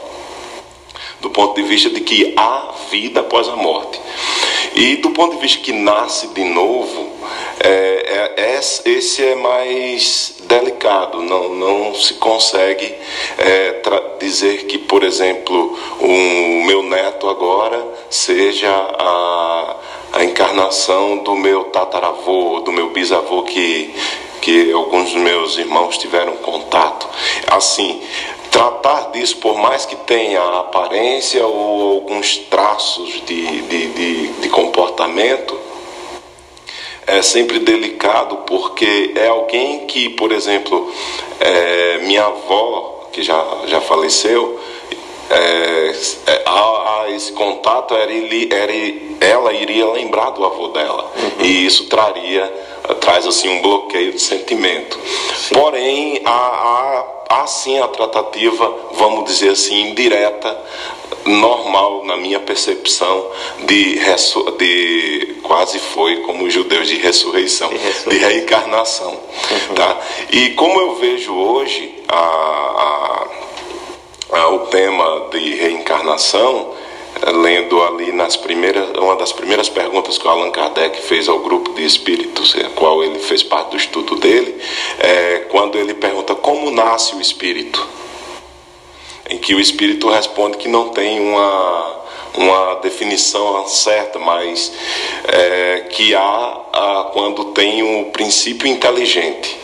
[1.20, 4.00] do ponto de vista de que há vida após a morte.
[4.74, 7.09] E do ponto de vista que nasce de novo,
[7.60, 12.94] é, é, esse é mais delicado, não, não se consegue
[13.38, 13.80] é,
[14.18, 19.76] dizer que, por exemplo, o meu neto agora seja a,
[20.12, 23.94] a encarnação do meu tataravô, do meu bisavô que,
[24.40, 27.08] que alguns dos meus irmãos tiveram contato.
[27.46, 28.02] Assim,
[28.50, 35.69] tratar disso, por mais que tenha aparência ou alguns traços de, de, de, de comportamento,
[37.10, 40.92] é sempre delicado porque é alguém que, por exemplo,
[41.40, 44.58] é, minha avó, que já, já faleceu,
[45.30, 45.94] é,
[46.26, 48.72] é, a, a, esse contato era, era,
[49.20, 51.44] ela iria lembrar do avô dela uhum.
[51.44, 52.52] e isso traria
[53.00, 54.98] traz assim um bloqueio de sentimento
[55.36, 55.54] sim.
[55.54, 60.60] porém há, há, há sim a tratativa vamos dizer assim indireta
[61.24, 63.30] normal na minha percepção
[63.66, 64.00] de,
[64.58, 68.12] de quase foi como os judeus de ressurreição, de, ressurreição.
[68.12, 69.74] de reencarnação uhum.
[69.76, 69.96] tá
[70.32, 73.39] e como eu vejo hoje a, a
[74.32, 76.74] ah, o tema de reencarnação,
[77.22, 81.40] eh, lendo ali nas primeiras, uma das primeiras perguntas que o Allan Kardec fez ao
[81.40, 84.60] grupo de espíritos, a qual ele fez parte do estudo dele,
[84.98, 87.86] é quando ele pergunta como nasce o espírito,
[89.28, 92.00] em que o espírito responde que não tem uma
[92.34, 94.72] uma definição certa, mas
[95.24, 99.58] é, que há a, quando tem um princípio inteligente.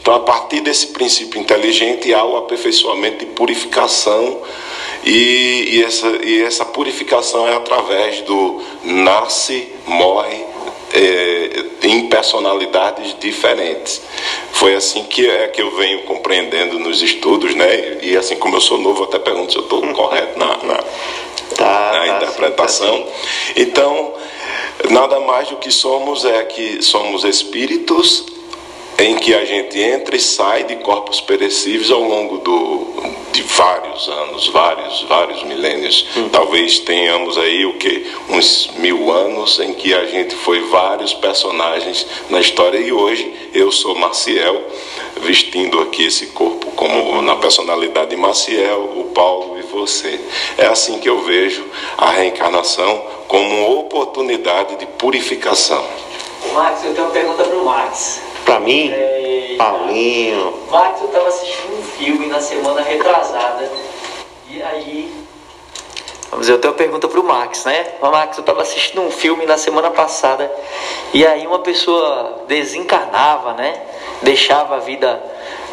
[0.00, 4.40] Então, a partir desse princípio inteligente, há o aperfeiçoamento e purificação,
[5.04, 10.44] e, e, essa, e essa purificação é através do nasce, morre,
[10.92, 14.02] é, em personalidades diferentes.
[14.52, 17.98] Foi assim que é que eu venho compreendendo nos estudos, né?
[18.02, 20.82] E assim como eu sou novo, até pergunto se eu estou correto na, na,
[21.56, 22.96] tá, na tá, interpretação.
[22.96, 24.14] Sim, tá, então,
[24.90, 28.29] nada mais do que somos é que somos espíritos
[29.00, 34.06] em que a gente entra e sai de corpos perecíveis ao longo do, de vários
[34.08, 36.06] anos, vários, vários milênios.
[36.14, 36.28] Hum.
[36.28, 42.06] Talvez tenhamos aí o que uns mil anos em que a gente foi vários personagens
[42.28, 44.62] na história e hoje eu sou Maciel,
[45.22, 50.20] vestindo aqui esse corpo como na personalidade de Maciel, o Paulo e você.
[50.58, 51.64] É assim que eu vejo
[51.96, 55.84] a reencarnação como uma oportunidade de purificação.
[56.52, 58.29] Max, eu tenho uma pergunta para o Max.
[58.50, 60.52] Pra mim, é, Paulinho.
[60.72, 63.70] Max, eu tava assistindo um filme na semana retrasada.
[64.48, 65.14] E aí.
[66.32, 67.92] Vamos ver, eu tenho uma pergunta pro Max, né?
[68.02, 70.50] Max, eu tava assistindo um filme na semana passada.
[71.14, 73.82] E aí uma pessoa desencarnava, né?
[74.20, 75.22] Deixava a vida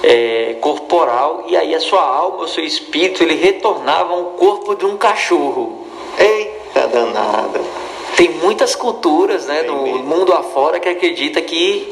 [0.03, 1.45] é, corporal.
[1.47, 5.87] E aí a sua alma, o seu espírito, ele retornava ao corpo de um cachorro.
[6.19, 7.59] Eita danada.
[8.17, 11.87] Tem muitas culturas né, no mundo afora que acredita que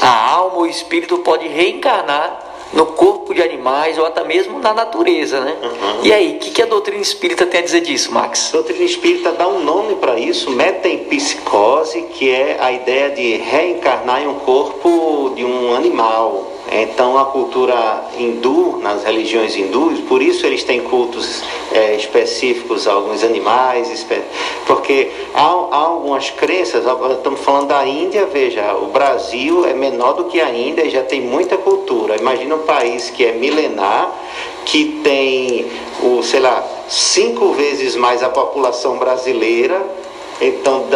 [0.00, 5.40] a alma, o espírito pode reencarnar no corpo de animais ou até mesmo na natureza,
[5.40, 5.56] né?
[5.62, 6.04] Uhum.
[6.04, 8.48] E aí, o que, que, a doutrina espírita tem a dizer disso, Max?
[8.48, 14.20] A doutrina espírita dá um nome para isso, metempsicose, que é a ideia de reencarnar
[14.20, 20.46] em um corpo de um animal, então, a cultura hindu, nas religiões hindus, por isso
[20.46, 24.06] eles têm cultos é, específicos a alguns animais,
[24.66, 30.24] porque há, há, algumas crenças, estamos falando da Índia, veja, o Brasil é menor do
[30.24, 32.16] que a Índia e já tem muita cultura.
[32.16, 34.10] Imagina um país que é milenar,
[34.64, 35.66] que tem,
[36.02, 40.01] o, sei lá, cinco vezes mais a população brasileira
[40.42, 40.86] então,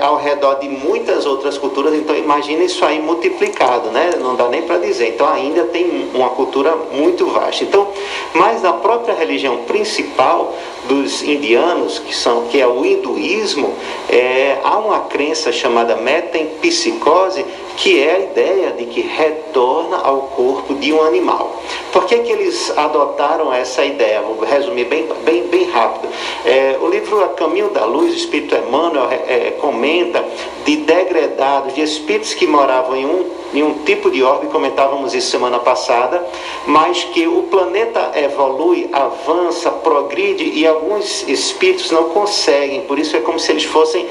[0.00, 4.12] ao redor de muitas outras culturas, então imagina isso aí multiplicado, né?
[4.18, 5.08] Não dá nem para dizer.
[5.08, 7.64] Então ainda tem uma cultura muito vasta.
[7.64, 7.88] Então,
[8.34, 10.54] mas na própria religião principal
[10.88, 13.74] dos indianos, que são que é o hinduísmo,
[14.08, 17.44] é, há uma crença chamada metempsicose,
[17.76, 21.62] que é a ideia de que retorna ao corpo de um animal.
[21.92, 24.22] Por que, que eles adotaram essa ideia?
[24.22, 26.08] Vou resumir bem, bem, bem rápido.
[26.44, 30.24] É, o livro A Caminho da Luz, o Espírito Emmanuel é, é, comenta
[30.64, 35.30] de degredados, de espíritos que moravam em um, em um tipo de orbe, comentávamos isso
[35.30, 36.24] semana passada,
[36.66, 43.20] mas que o planeta evolui, avança, progride e alguns espíritos não conseguem, por isso é
[43.20, 44.06] como se eles fossem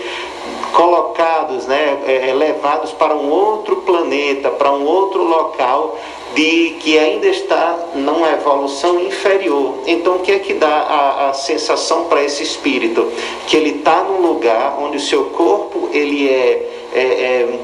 [0.74, 5.98] colocados, né, é, levados para um outro planeta, para um outro local
[6.36, 9.76] de que ainda está numa evolução inferior.
[9.88, 13.10] Então, o que é que dá a, a sensação para esse espírito?
[13.48, 17.60] Que ele está num lugar onde o seu corpo ele é, é, é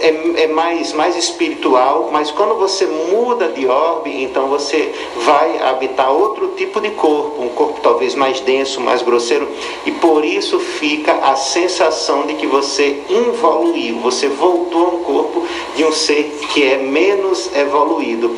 [0.00, 6.10] é, é, mais, mais espiritual, mas quando você muda de orbe, então você vai habitar
[6.10, 9.48] outro tipo de corpo, um corpo talvez mais denso, mais grosseiro,
[9.84, 15.46] e por isso fica a sensação de que você evoluiu, você voltou a um corpo
[15.76, 18.34] de um ser que é menos evoluído.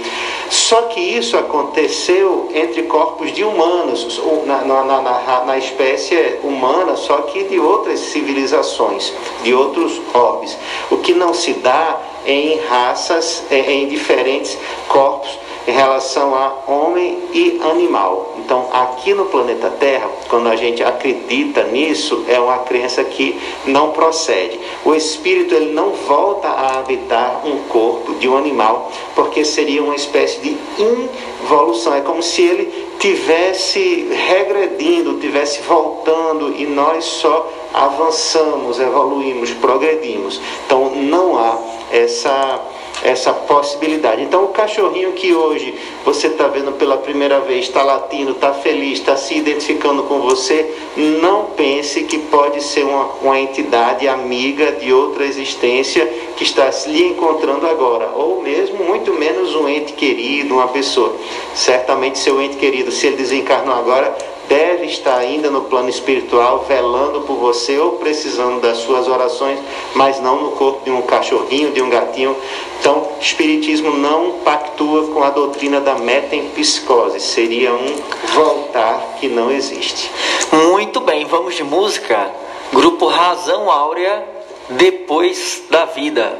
[0.50, 7.22] Só que isso aconteceu entre corpos de humanos, na, na, na, na espécie humana, só
[7.22, 10.58] que de outras civilizações, de outros orbes.
[10.92, 14.58] O que não se dá em raças, em diferentes
[14.88, 18.34] corpos em relação a homem e animal.
[18.38, 23.92] Então, aqui no planeta Terra, quando a gente acredita nisso, é uma crença que não
[23.92, 24.58] procede.
[24.84, 29.94] O espírito ele não volta a habitar um corpo de um animal, porque seria uma
[29.94, 31.94] espécie de involução.
[31.94, 40.40] É como se ele tivesse regredindo, tivesse voltando e nós só avançamos, evoluímos, progredimos.
[40.66, 41.58] Então, não há
[41.92, 42.60] essa
[43.02, 44.22] essa possibilidade.
[44.22, 45.74] Então, o cachorrinho que hoje
[46.04, 50.72] você está vendo pela primeira vez, está latindo, está feliz, está se identificando com você,
[51.20, 57.08] não pense que pode ser uma, uma entidade amiga de outra existência que está lhe
[57.08, 61.16] encontrando agora, ou mesmo muito menos um ente querido, uma pessoa.
[61.54, 64.16] Certamente, seu ente querido, se ele desencarnou agora,
[64.48, 69.58] deve estar ainda no plano espiritual, velando por você ou precisando das suas orações,
[69.94, 72.36] mas não no corpo de um cachorrinho, de um gatinho.
[72.80, 77.96] Então, Espiritismo não pactua com a doutrina da metempsicose, seria um
[78.34, 80.10] voltar que não existe.
[80.52, 82.30] Muito bem, vamos de música.
[82.72, 84.26] Grupo Razão Áurea,
[84.70, 86.36] depois da vida.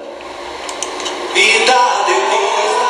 [1.33, 1.75] Vida
[2.07, 2.82] depois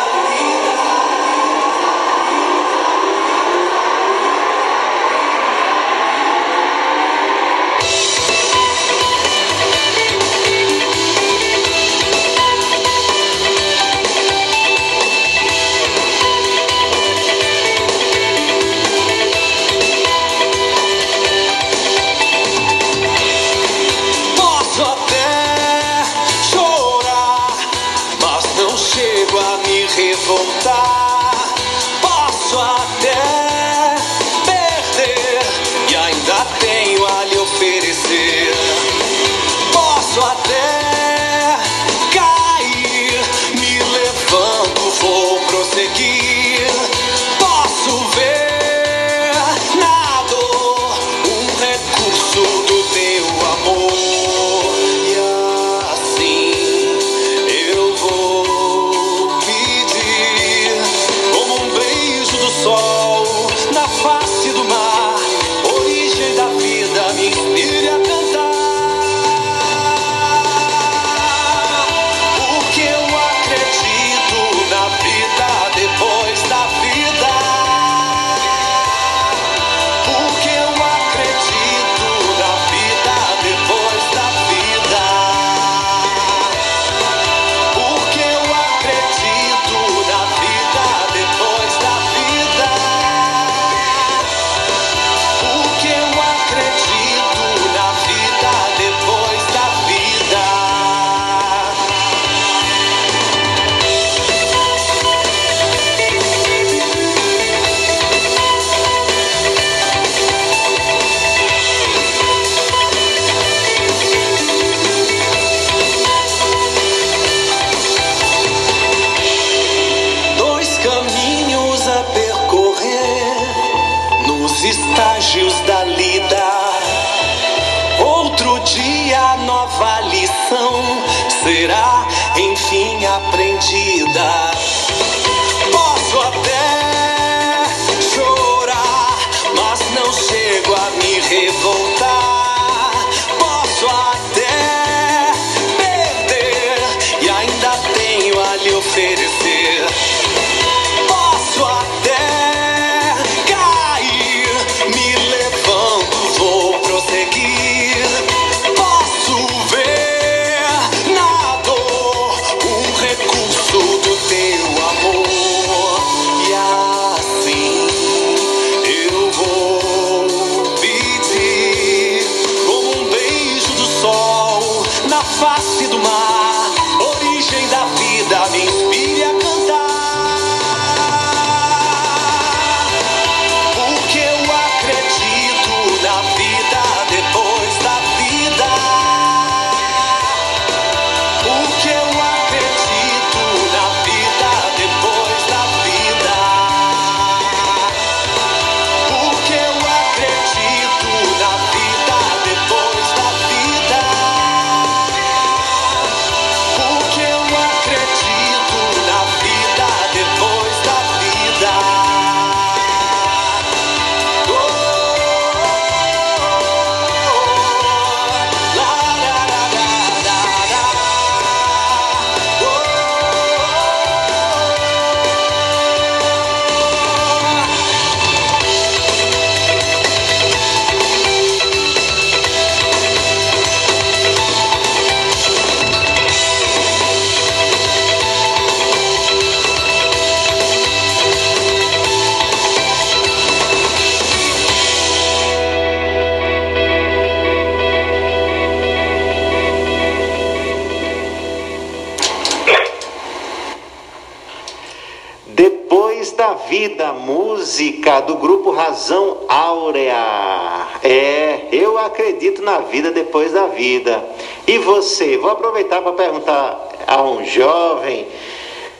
[258.92, 260.86] Razão Áurea.
[261.02, 264.22] É, eu acredito na vida depois da vida.
[264.66, 265.38] E você?
[265.38, 268.28] Vou aproveitar para perguntar a um jovem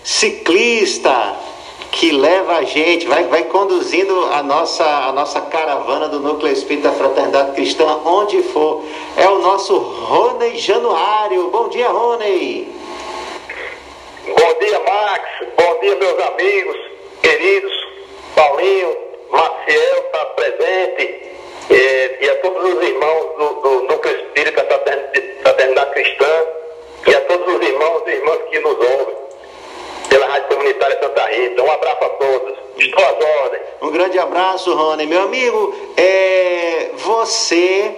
[0.03, 1.37] ciclista
[1.91, 6.89] que leva a gente, vai, vai conduzindo a nossa, a nossa caravana do Núcleo Espírita
[6.89, 8.83] da Fraternidade Cristã, onde for.
[9.15, 11.51] É o nosso Rony Januário.
[11.51, 12.67] Bom dia, Rony.
[14.27, 15.23] Bom dia, Max.
[15.55, 16.77] Bom dia, meus amigos,
[17.21, 17.73] queridos.
[18.35, 19.02] Paulinho,
[19.33, 21.33] Maciel está presente.
[21.71, 24.79] E, a todos os irmãos do, do Núcleo Espírita da
[25.43, 26.47] Fraternidade Cristã.
[27.07, 29.17] E a todos os irmãos e irmãs que nos ouvem
[30.09, 31.63] pela Rádio Comunitária Santa Rita.
[31.63, 32.59] Um abraço a todos.
[32.77, 33.63] Estou às ordens.
[33.81, 35.07] Um grande abraço, Rony.
[35.07, 37.91] Meu amigo, é você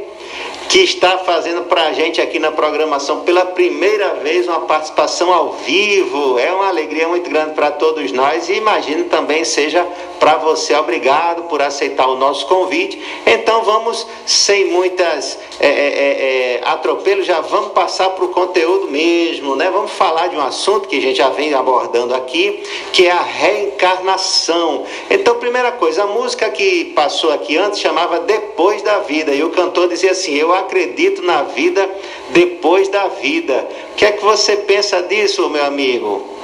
[0.69, 5.53] que está fazendo para a gente aqui na programação pela primeira vez uma participação ao
[5.53, 6.39] vivo.
[6.39, 9.87] É uma alegria muito grande para todos nós e imagino também seja
[10.19, 10.75] para você.
[10.75, 12.99] Obrigado por aceitar o nosso convite.
[13.27, 19.55] Então vamos, sem muitas é, é, é, atropelos, já vamos passar para o conteúdo mesmo,
[19.55, 19.71] né?
[19.71, 22.63] Vamos falar de um assunto que a gente já vem abordando aqui,
[22.93, 24.85] que é a reencarnação.
[25.11, 29.51] Então, primeira coisa, a música que passou aqui antes chamava Depois da Vida e o
[29.51, 31.89] cantor dizia assim: Eu acredito na vida
[32.31, 33.67] depois da vida.
[33.93, 36.35] O que é que você pensa disso, meu amigo?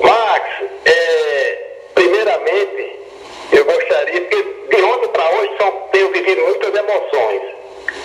[0.00, 0.44] Max,
[0.84, 1.58] é,
[1.94, 2.98] primeiramente,
[3.52, 7.42] eu gostaria, porque de ontem para hoje são, tenho vivido muitas emoções.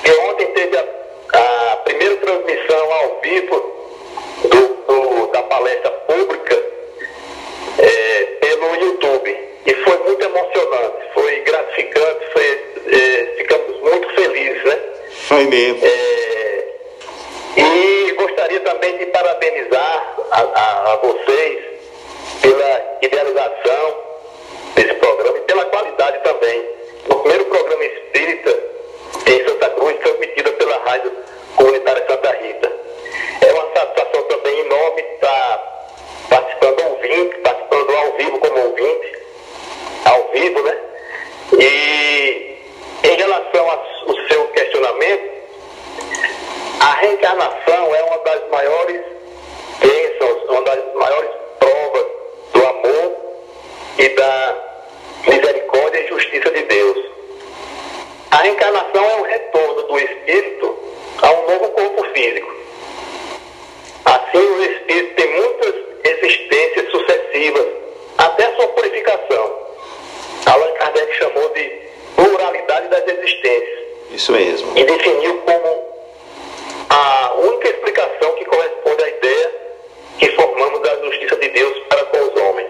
[0.06, 3.74] E ontem teve a, a primeira transmissão ao vivo
[4.44, 6.64] do, do, da palestra pública
[7.78, 9.38] é, pelo YouTube.
[9.66, 12.46] E foi muito emocionante, foi gratificante, foi,
[12.92, 14.80] é, ficamos muito felizes, né?
[15.28, 15.80] Foi mesmo.
[15.86, 16.66] É,
[17.58, 21.60] e gostaria também de parabenizar a, a, a vocês
[22.42, 23.96] pela idealização
[24.76, 26.66] desse programa e pela qualidade também.
[27.10, 28.60] O primeiro programa espírita
[29.28, 31.12] em Santa Cruz, transmitida pela Rádio
[31.56, 32.72] Comunitária Santa Rita.
[33.42, 35.88] É uma satisfação também enorme estar
[36.30, 39.20] participando ouvinte, participando ao vivo como ouvinte,
[40.06, 40.78] ao vivo, né?
[41.60, 42.53] E
[43.04, 45.32] em relação ao seu questionamento,
[46.80, 49.02] a reencarnação é uma das maiores
[49.80, 52.06] bênçãos, uma das maiores provas
[52.54, 53.18] do amor
[53.98, 54.58] e da
[55.28, 56.98] misericórdia e justiça de Deus.
[58.32, 60.78] A reencarnação é o retorno do espírito
[61.22, 62.54] a um novo corpo físico.
[64.06, 67.68] Assim, o espírito tem muitas existências sucessivas
[68.18, 69.64] até sua purificação.
[70.46, 71.93] Allan Kardec chamou de
[72.24, 73.80] pluralidade das existências.
[74.12, 74.78] Isso mesmo.
[74.78, 75.94] E definiu como
[76.90, 79.52] a única explicação que corresponde à ideia
[80.20, 82.70] que formamos da justiça de Deus para com os homens.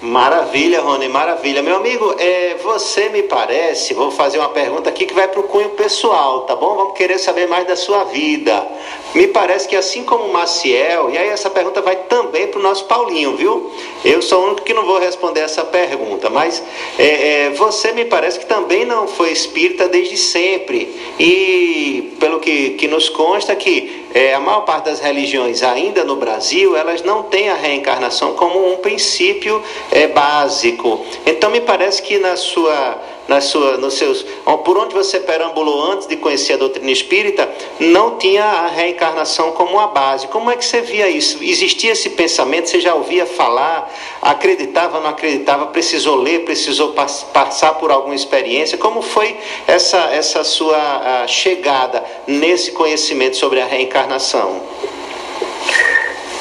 [0.00, 1.62] Maravilha, Rony, maravilha.
[1.62, 5.42] Meu amigo, é, você me parece, vou fazer uma pergunta aqui que vai para o
[5.42, 6.74] cunho pessoal, tá bom?
[6.74, 8.66] Vamos querer saber mais da sua vida.
[9.14, 12.62] Me parece que assim como o Maciel, e aí essa pergunta vai também para o
[12.62, 13.70] nosso Paulinho, viu?
[14.02, 16.62] Eu sou o único que não vou responder essa pergunta, mas
[16.98, 20.98] é, é, você me parece que também não foi espírita desde sempre.
[21.18, 21.89] E
[22.20, 26.76] pelo que, que nos consta que é, a maior parte das religiões ainda no Brasil,
[26.76, 29.60] elas não têm a reencarnação como um princípio
[29.90, 31.04] é, básico.
[31.26, 33.00] Então me parece que na sua,
[33.30, 34.26] na sua, nos seus,
[34.64, 39.74] por onde você perambulou antes de conhecer a doutrina espírita, não tinha a reencarnação como
[39.74, 40.26] uma base.
[40.26, 41.38] Como é que você via isso?
[41.40, 42.68] Existia esse pensamento?
[42.68, 43.88] Você já ouvia falar?
[44.20, 45.68] Acreditava, não acreditava?
[45.68, 46.40] Precisou ler?
[46.40, 48.76] Precisou pass passar por alguma experiência?
[48.76, 54.60] Como foi essa essa sua chegada nesse conhecimento sobre a reencarnação?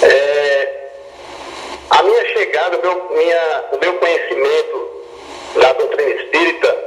[0.01, 0.89] É,
[1.91, 4.88] a minha chegada, o meu, minha, o meu conhecimento
[5.55, 6.77] da doutrina espírita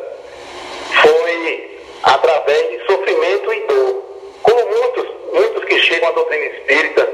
[1.02, 4.02] foi através de sofrimento e dor.
[4.42, 7.08] Como muitos, muitos que chegam à doutrina espírita,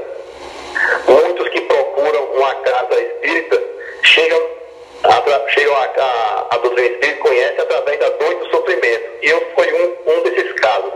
[1.07, 3.61] muitos que procuram uma casa espírita,
[4.03, 4.41] chegam,
[5.03, 9.09] a, chegam a, a, a doutrina espírita conhecem através da dor e do sofrimento.
[9.21, 10.93] E eu fui um, um desses casos.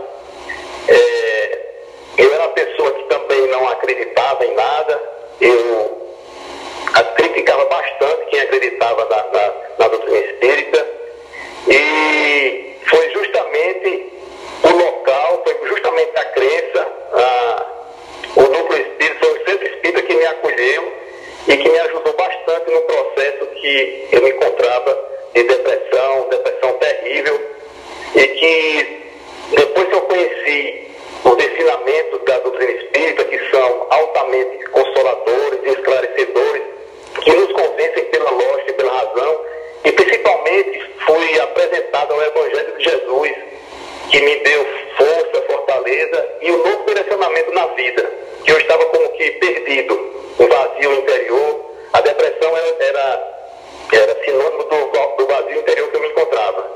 [0.88, 1.58] É,
[2.18, 5.02] eu era uma pessoa que também não acreditava em nada,
[5.40, 6.03] eu
[7.02, 10.86] criticava bastante quem acreditava na, na, na doutrina espírita.
[11.68, 14.12] E foi justamente
[14.62, 17.66] o local, foi justamente a crença, a,
[18.36, 20.92] o núcleo espírita, foi o centro espírita que me acolheu
[21.48, 24.98] e que me ajudou bastante no processo que eu me encontrava
[25.34, 27.40] de depressão, depressão terrível,
[28.14, 29.04] e que
[29.56, 30.88] depois que eu conheci
[31.24, 36.62] os ensinamentos da doutrina espírita, que são altamente consoladores e esclarecedores,
[37.22, 39.40] que nos convencem pela lógica e pela razão,
[39.84, 43.32] e principalmente fui apresentado ao Evangelho de Jesus,
[44.10, 48.10] que me deu força, fortaleza e um novo direcionamento na vida,
[48.44, 49.94] que eu estava como que perdido,
[50.38, 51.74] um vazio interior.
[51.92, 53.34] A depressão era,
[53.92, 56.70] era, sinônimo do, do vazio interior que eu me encontrava.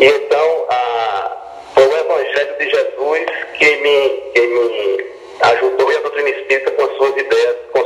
[0.00, 1.36] E então, a,
[1.74, 3.26] foi o Evangelho de Jesus
[3.58, 5.06] que me, que me
[5.40, 7.85] ajudou e a doutrina espírita com suas ideias consoladoras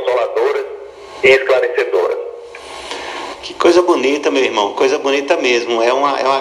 [1.23, 2.20] e esclarecedoras.
[3.51, 5.81] Que coisa bonita, meu irmão, coisa bonita mesmo.
[5.81, 6.39] É uma, é uma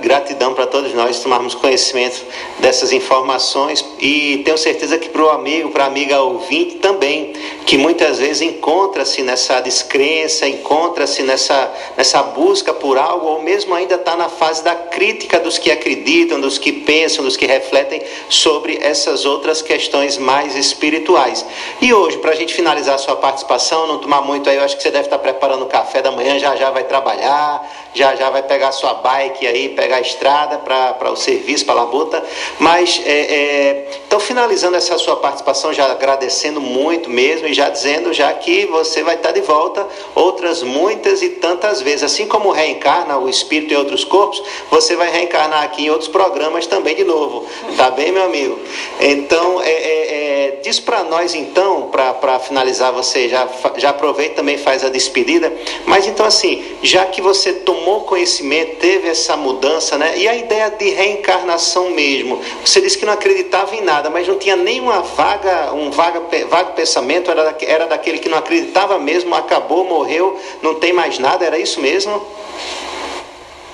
[0.00, 2.22] gratidão para todos nós tomarmos conhecimento
[2.58, 7.32] dessas informações e tenho certeza que para o amigo, para a amiga ouvinte também,
[7.64, 13.94] que muitas vezes encontra-se nessa descrença, encontra-se nessa, nessa busca por algo, ou mesmo ainda
[13.94, 18.78] está na fase da crítica dos que acreditam, dos que pensam, dos que refletem sobre
[18.82, 21.44] essas outras questões mais espirituais.
[21.80, 24.76] E hoje, para a gente finalizar a sua participação, não tomar muito aí, eu acho
[24.76, 28.14] que você deve estar preparando o café da da manhã já já vai trabalhar, já
[28.14, 32.22] já vai pegar sua bike aí, pegar a estrada para o serviço, para a labuta.
[32.58, 38.12] Mas, é, é, então, finalizando essa sua participação, já agradecendo muito mesmo e já dizendo
[38.12, 42.02] já que você vai estar de volta outras muitas e tantas vezes.
[42.02, 46.66] Assim como reencarna o espírito em outros corpos, você vai reencarnar aqui em outros programas
[46.66, 47.46] também de novo.
[47.76, 48.58] Tá bem, meu amigo?
[49.00, 53.46] Então, é, é, é diz para nós então, para finalizar, você já,
[53.76, 55.52] já aproveita também faz a despedida,
[55.84, 60.14] mas então, assim, já que você tomou conhecimento, teve essa mudança, né?
[60.16, 62.40] E a ideia de reencarnação mesmo.
[62.64, 66.72] Você disse que não acreditava em nada, mas não tinha nenhuma vaga, um vaga, vago
[66.72, 71.58] pensamento, era, era daquele que não acreditava mesmo, acabou, morreu, não tem mais nada, era
[71.58, 72.26] isso mesmo?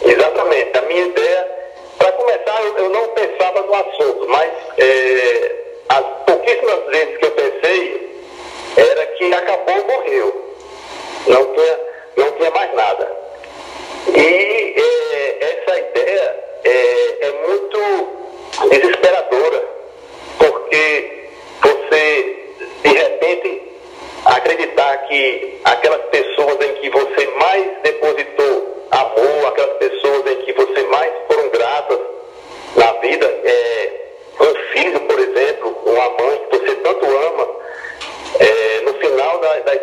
[0.03, 0.77] Exatamente.
[0.77, 1.49] A minha ideia,
[1.97, 5.57] para começar, eu, não pensava no assunto, mas é,
[5.89, 8.25] as pouquíssimas vezes que eu pensei
[8.77, 10.45] era que acabou, morreu.
[11.27, 13.11] Não tinha não tinha mais nada.
[14.17, 19.65] E é, essa ideia é, é muito desesperadora,
[20.39, 21.29] porque
[21.63, 22.45] você,
[22.83, 23.63] de repente,
[24.25, 30.83] acreditar que aquelas pessoas em que você mais depositou amor, aquelas pessoas em que você
[30.85, 31.99] mais foram gratas
[32.77, 33.93] na vida, é,
[34.41, 37.49] um filho, por exemplo, uma mãe que você tanto ama,
[38.41, 39.74] é, no final da, da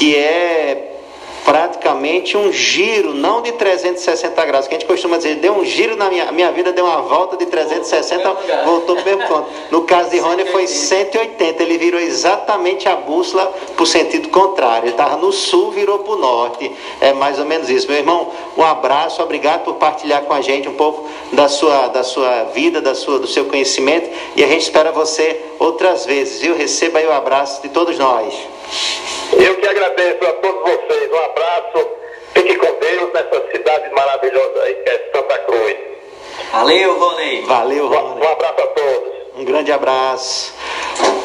[0.00, 0.96] que é
[1.44, 5.94] praticamente um giro, não de 360 graus, que a gente costuma dizer, deu um giro
[5.94, 9.50] na minha, minha vida, deu uma volta de 360, voltou para o mesmo ponto.
[9.70, 13.44] No caso de Rony foi 180, ele virou exatamente a bússola
[13.76, 17.44] para o sentido contrário, ele estava no sul, virou para o norte, é mais ou
[17.44, 17.86] menos isso.
[17.88, 22.02] Meu irmão, um abraço, obrigado por partilhar com a gente um pouco da sua, da
[22.02, 26.56] sua vida, da sua, do seu conhecimento, e a gente espera você outras vezes, viu?
[26.56, 28.59] Receba aí o abraço de todos nós.
[29.32, 31.10] Eu que agradeço a todos vocês.
[31.12, 31.88] Um abraço.
[32.34, 35.76] Fique com Deus nessa cidade maravilhosa aí que é Santa Cruz.
[36.52, 37.40] Valeu, Rony.
[37.42, 38.20] Valeu, Um Rony.
[38.20, 39.10] um abraço a todos.
[39.36, 40.54] Um grande abraço.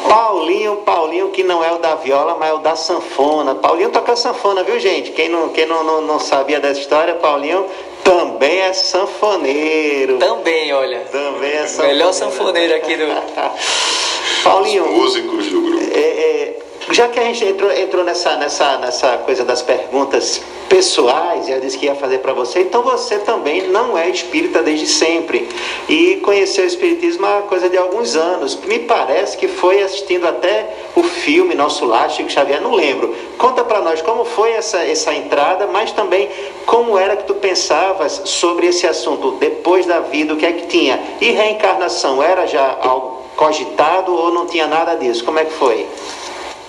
[0.08, 3.56] Paulinho, Paulinho, que não é o da viola, mas é o da sanfona.
[3.56, 5.10] Paulinho toca sanfona, viu, gente?
[5.10, 7.66] Quem não, quem não, não, não sabia dessa história, Paulinho
[8.04, 10.18] também é sanfoneiro.
[10.18, 11.00] Também, olha.
[11.10, 11.96] Também é sanfoneiro.
[11.98, 13.06] Melhor sanfoneiro aqui do.
[14.44, 15.84] Paulinho, Músicos do grupo.
[15.92, 16.55] é, é,
[16.90, 21.78] já que a gente entrou, entrou nessa, nessa, nessa coisa das perguntas pessoais, eu disse
[21.78, 25.48] que ia fazer para você, então você também não é espírita desde sempre.
[25.88, 28.56] E conheceu o espiritismo há coisa de alguns anos.
[28.66, 33.14] Me parece que foi assistindo até o filme Nosso Lar, Chico Xavier, não lembro.
[33.36, 36.28] Conta para nós como foi essa, essa entrada, mas também
[36.64, 40.66] como era que tu pensavas sobre esse assunto depois da vida, o que é que
[40.66, 41.00] tinha?
[41.20, 45.24] E reencarnação, era já algo cogitado ou não tinha nada disso?
[45.24, 45.86] Como é que foi?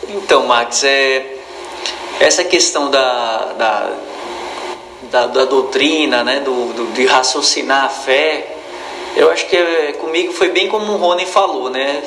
[0.10, 1.26] Então, Max, é,
[2.20, 3.90] essa questão da, da,
[5.12, 8.56] da, da doutrina, né, do, do- de raciocinar a fé,
[9.16, 12.04] eu acho que é, comigo foi bem como o Rony falou, né?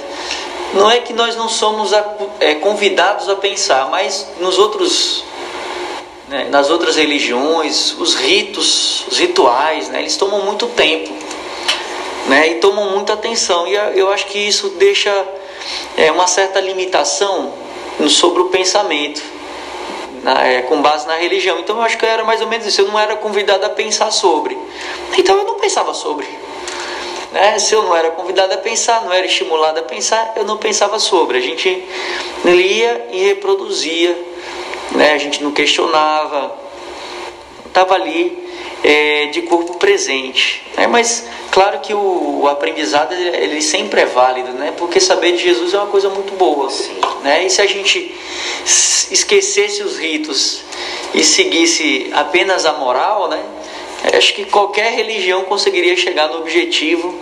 [0.75, 5.25] Não é que nós não somos a- é, convidados a pensar, mas nos outros,
[6.29, 11.13] né, nas outras religiões, os ritos, os rituais, né, eles tomam muito tempo
[12.27, 13.67] né, e tomam muita atenção.
[13.67, 15.13] E eu acho que isso deixa
[15.97, 17.53] é, uma certa limitação
[18.09, 19.23] sobre o pensamento,
[20.23, 21.59] na- é, com base na religião.
[21.61, 22.81] Então eu acho que era mais ou menos isso.
[22.81, 24.57] Eu não era convidado a pensar sobre.
[25.17, 26.27] Então eu não pensava sobre.
[27.33, 27.59] Né?
[27.59, 30.99] Se eu não era convidado a pensar, não era estimulado a pensar, eu não pensava
[30.99, 31.39] sobre.
[31.39, 31.85] A gente
[32.45, 34.17] lia e reproduzia,
[34.93, 35.13] né?
[35.13, 36.57] a gente não questionava,
[37.67, 38.50] estava ali
[38.83, 40.63] é, de corpo presente.
[40.77, 40.87] né?
[40.87, 44.73] Mas claro que o, o aprendizado ele, sempre é válido, né?
[44.77, 46.69] porque saber de Jesus é uma coisa muito boa.
[47.23, 47.47] Né?
[47.47, 48.15] E se a gente
[49.11, 50.63] esquecesse os ritos
[51.15, 53.43] e seguisse apenas a moral, né?
[54.17, 57.15] acho que qualquer religião conseguiria chegar no objetivo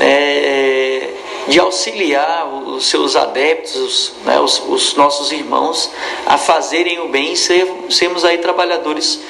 [0.00, 1.08] é,
[1.48, 5.90] de auxiliar os seus adeptos, os, né, os, os nossos irmãos,
[6.26, 9.20] a fazerem o bem e ser, sermos aí trabalhadores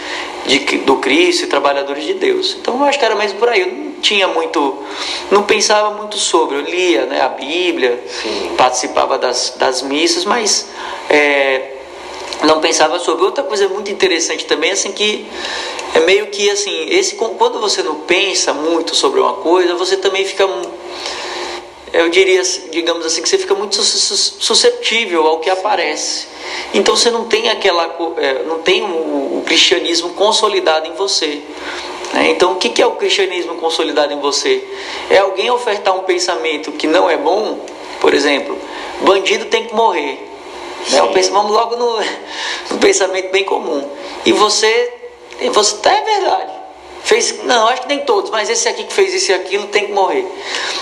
[0.46, 2.56] de, do Cristo e trabalhadores de Deus.
[2.60, 3.60] Então eu acho que era mais por aí.
[3.60, 4.78] Eu não tinha muito,
[5.30, 6.56] não pensava muito sobre.
[6.56, 8.02] Eu lia né, a Bíblia,
[8.58, 10.68] participava das, das missas, mas
[11.08, 11.76] é,
[12.44, 13.24] não pensava sobre.
[13.24, 15.26] Outra coisa muito interessante também, assim, que
[15.94, 20.24] é meio que assim, esse, quando você não pensa muito sobre uma coisa, você também
[20.24, 20.46] fica
[21.92, 26.26] eu diria, digamos assim, que você fica muito sus- susceptível ao que aparece.
[26.72, 27.84] Então você não tem aquela,
[28.16, 31.42] é, não tem o, cristianismo consolidado em você.
[32.14, 32.30] né?
[32.30, 34.64] Então o que é o cristianismo consolidado em você?
[35.10, 37.60] É alguém ofertar um pensamento que não é bom,
[38.00, 38.56] por exemplo,
[39.02, 40.18] bandido tem que morrer.
[40.90, 41.00] Né?
[41.00, 42.00] Eu penso, vamos logo no,
[42.70, 43.86] no pensamento bem comum.
[44.24, 44.94] E você,
[45.52, 46.61] você tá, é verdade.
[47.04, 49.86] Fez, não, acho que nem todos, mas esse aqui que fez isso e aquilo tem
[49.86, 50.26] que morrer.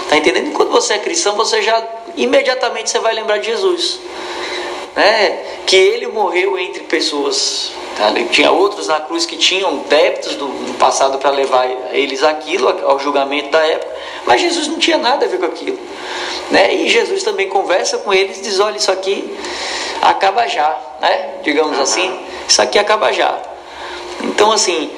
[0.08, 0.48] Tá entendendo?
[0.48, 1.82] E quando você é cristão, você já
[2.16, 4.00] imediatamente você vai lembrar de Jesus.
[4.94, 5.38] Né?
[5.66, 7.72] Que ele morreu entre pessoas.
[7.96, 8.12] Tá?
[8.30, 12.98] Tinha outros na cruz que tinham débitos do, no passado para levar eles aquilo, ao
[12.98, 13.92] julgamento da época,
[14.26, 15.78] mas Jesus não tinha nada a ver com aquilo.
[16.50, 16.74] Né?
[16.74, 19.36] E Jesus também conversa com eles e diz: olha, isso aqui
[20.02, 21.34] acaba já, né?
[21.42, 22.18] digamos assim,
[22.48, 23.49] isso aqui acaba já.
[24.22, 24.90] Então, assim,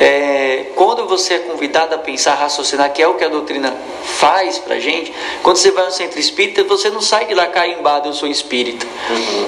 [0.00, 4.58] é, quando você é convidado a pensar, raciocinar, que é o que a doutrina faz
[4.58, 5.12] pra gente,
[5.42, 8.86] quando você vai no centro espírita, você não sai de lá carimbado, eu sou espírita.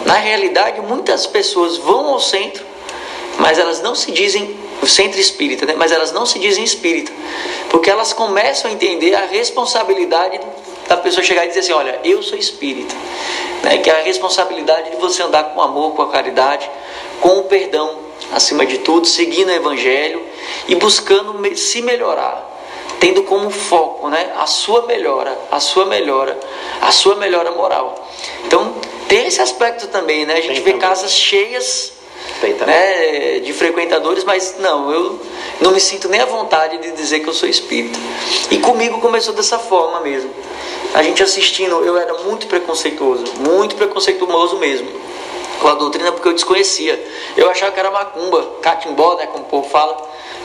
[0.05, 2.65] Na realidade, muitas pessoas vão ao centro,
[3.39, 5.75] mas elas não se dizem o centro espírita, né?
[5.77, 7.11] mas elas não se dizem espírita,
[7.71, 10.41] porque elas começam a entender a responsabilidade
[10.89, 12.95] da pessoa chegar e dizer assim: Olha, eu sou espírita,
[13.63, 13.79] né?
[13.79, 16.71] que é a responsabilidade de você andar com amor, com a caridade,
[17.21, 20.23] com o perdão acima de tudo, seguindo o Evangelho
[20.69, 22.45] e buscando se melhorar,
[22.99, 26.39] tendo como foco né, a sua melhora, a sua melhora,
[26.81, 28.09] a sua melhora moral.
[28.47, 28.75] Então
[29.09, 30.35] tem esse aspecto também, né?
[30.35, 30.79] A gente Tem vê também.
[30.79, 31.93] casas cheias
[32.67, 35.21] né, de frequentadores, mas não, eu
[35.61, 37.99] não me sinto nem à vontade de dizer que eu sou espírita.
[38.51, 40.31] E comigo começou dessa forma mesmo.
[40.95, 44.89] A gente assistindo, eu era muito preconceituoso, muito preconceituoso mesmo
[45.61, 47.03] com a doutrina porque eu desconhecia.
[47.37, 49.97] Eu achava que era macumba, catimbó, né, como o povo fala.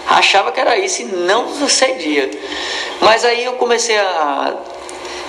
[0.08, 2.30] Achava que era isso e não sucedia.
[3.00, 4.56] Mas aí eu comecei a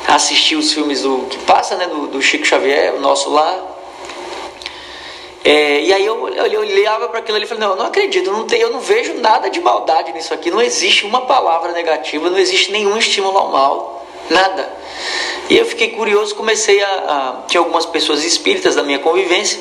[0.09, 3.73] assistir os filmes do que passa, né, do, do Chico Xavier, o nosso lá,
[5.45, 7.87] é, e aí eu, eu, eu olhava para aquilo ali e falei, não, eu não
[7.87, 11.73] acredito, não tem, eu não vejo nada de maldade nisso aqui, não existe uma palavra
[11.73, 14.69] negativa, não existe nenhum estímulo ao mal, nada.
[15.49, 19.61] E eu fiquei curioso, comecei a, a tinha algumas pessoas espíritas da minha convivência,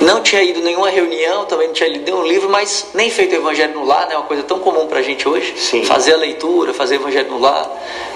[0.00, 3.74] não tinha ido nenhuma reunião, também não tinha lido nenhum livro, mas nem feito evangelho
[3.74, 4.16] no lar, né?
[4.16, 5.54] Uma coisa tão comum pra gente hoje.
[5.56, 5.84] Sim.
[5.84, 7.68] Fazer a leitura, fazer evangelho no lar,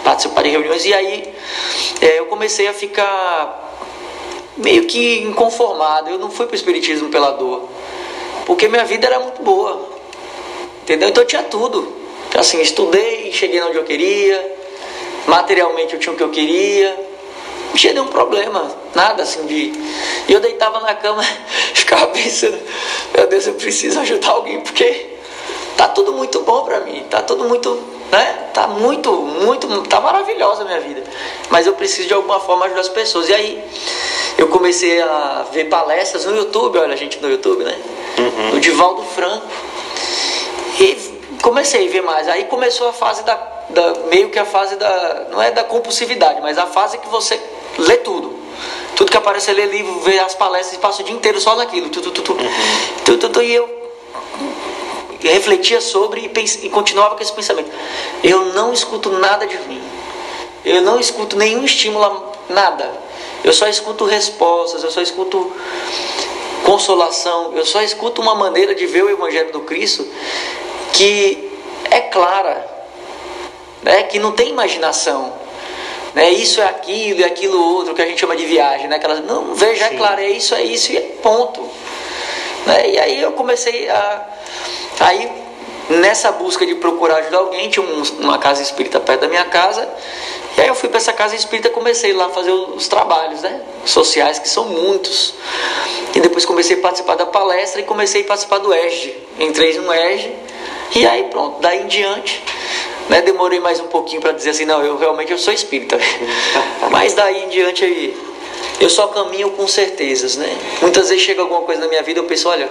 [0.05, 0.85] participar de reuniões.
[0.85, 1.35] E aí
[2.01, 3.74] é, eu comecei a ficar
[4.57, 6.09] meio que inconformado.
[6.09, 7.68] Eu não fui pro Espiritismo pela dor.
[8.47, 9.89] Porque minha vida era muito boa.
[10.83, 11.09] Entendeu?
[11.09, 11.93] Então eu tinha tudo.
[12.28, 14.57] Então, assim, estudei, cheguei onde eu queria,
[15.27, 16.97] materialmente eu tinha o que eu queria,
[17.68, 19.73] não tinha nenhum problema, nada assim de.
[20.29, 21.23] E eu deitava na cama,
[21.75, 22.59] ficava pensando,
[23.16, 25.16] meu Deus, eu preciso ajudar alguém, porque
[25.77, 27.70] tá tudo muito bom para mim, tá tudo muito,
[28.11, 28.51] né?
[28.53, 31.03] Tá muito, muito, tá maravilhosa a minha vida.
[31.51, 33.29] Mas eu preciso de alguma forma ajudar as pessoas.
[33.29, 33.64] E aí
[34.37, 37.77] eu comecei a ver palestras no YouTube, olha a gente no YouTube, né?
[38.18, 38.51] Uhum.
[38.51, 39.47] Do Divaldo Franco.
[40.79, 42.29] E comecei a ver mais.
[42.29, 43.35] Aí começou a fase da,
[43.73, 47.41] da meio que a fase da não é da compulsividade, mas a fase que você
[47.79, 48.41] lê tudo.
[48.97, 51.57] Tudo que aparece, você lê livro, vê as palestras e passa o dia inteiro só
[51.57, 51.89] naquilo.
[51.89, 52.37] Tu, tu, tu, tu.
[53.05, 53.83] Tu, tu, tu, e eu
[55.23, 57.70] refletia sobre e, pens, e continuava com esse pensamento.
[58.23, 59.83] Eu não escuto nada de mim.
[60.64, 62.91] Eu não escuto nenhum estímulo, nada.
[63.43, 65.53] Eu só escuto respostas, eu só escuto
[66.64, 70.07] consolação, eu só escuto uma maneira de ver o Evangelho do Cristo
[70.93, 71.51] que
[71.91, 72.72] é clara,
[73.83, 74.05] né?
[74.05, 75.33] que não tem imaginação.
[76.14, 76.30] Né?
[76.30, 78.89] Isso é aquilo e aquilo outro que a gente chama de viagem.
[78.89, 78.97] Né?
[78.97, 81.61] Aquelas, não, veja, é claro, é isso, é isso e é ponto.
[82.66, 82.91] Né?
[82.91, 84.26] E aí eu comecei a.
[85.01, 85.30] Aí,
[85.89, 89.89] nessa busca de procurar ajudar alguém, tinha um, uma casa espírita perto da minha casa.
[90.57, 93.41] E aí eu fui para essa casa espírita e comecei lá a fazer os trabalhos
[93.41, 93.62] né?
[93.87, 95.35] sociais, que são muitos.
[96.14, 99.16] E depois comecei a participar da palestra e comecei a participar do ESG.
[99.41, 100.33] Entrei no ESG
[100.95, 102.43] e aí pronto, daí em diante,
[103.09, 105.98] né, demorei mais um pouquinho para dizer assim, não, eu realmente eu sou espírita.
[106.90, 108.16] Mas daí em diante aí,
[108.80, 110.59] eu só caminho com certezas, né?
[110.80, 112.68] Muitas vezes chega alguma coisa na minha vida, eu penso, olha,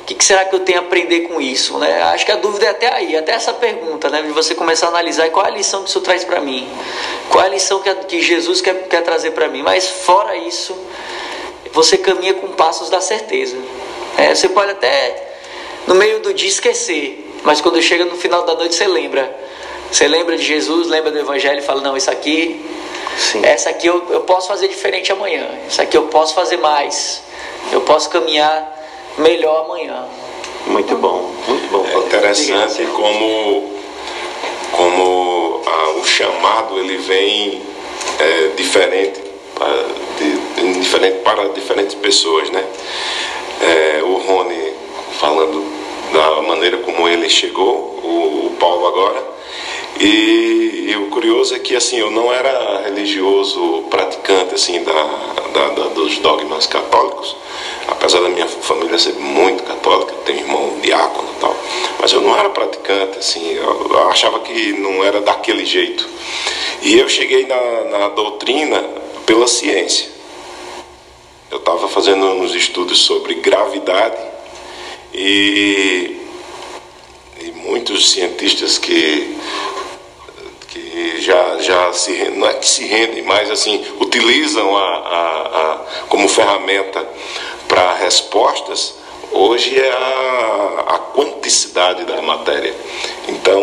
[0.00, 2.02] o que, que, será que eu tenho a aprender com isso, né?
[2.02, 4.22] Acho que a dúvida é até aí, até essa pergunta, né?
[4.22, 6.68] De você começar a analisar qual é a lição que isso traz para mim,
[7.28, 9.62] qual é a lição que, que Jesus quer, quer trazer para mim.
[9.62, 10.76] Mas fora isso,
[11.72, 13.56] você caminha com passos da certeza.
[14.16, 15.32] É, você pode até
[15.86, 19.34] no meio do dia esquecer, mas quando chega no final da noite você lembra.
[19.90, 22.64] Você lembra de Jesus, lembra do Evangelho e fala: Não, isso aqui,
[23.18, 23.44] Sim.
[23.44, 27.22] essa aqui eu, eu posso fazer diferente amanhã, isso aqui eu posso fazer mais,
[27.70, 28.72] eu posso caminhar
[29.18, 30.06] melhor amanhã.
[30.66, 31.84] Muito bom, muito bom.
[31.86, 33.74] É interessante como,
[34.70, 37.62] como ah, o chamado ele vem
[38.18, 39.20] é, diferente,
[39.54, 39.86] para,
[40.18, 42.64] de, diferente para diferentes pessoas, né?
[43.60, 44.72] É, o Rony
[45.18, 45.81] falando
[46.12, 49.32] da maneira como ele chegou, o, Paulo agora.
[49.98, 54.92] E, e, o curioso é que assim eu não era religioso praticante assim da,
[55.52, 57.36] da, da, dos dogmas católicos,
[57.88, 61.56] apesar da minha família ser muito católica, tenho irmão diácono e tal,
[62.00, 66.08] mas eu não era praticante assim, eu, eu achava que não era daquele jeito.
[66.82, 68.82] E eu cheguei na, na doutrina
[69.24, 70.10] pela ciência.
[71.50, 74.31] Eu estava fazendo uns estudos sobre gravidade
[75.12, 76.20] e,
[77.40, 79.36] e muitos cientistas que,
[80.68, 85.76] que já, já se não é que se rendem, mas assim, utilizam a, a, a
[86.08, 87.06] como ferramenta
[87.68, 88.94] para respostas,
[89.32, 92.74] hoje é a, a quanticidade da matéria.
[93.28, 93.60] Então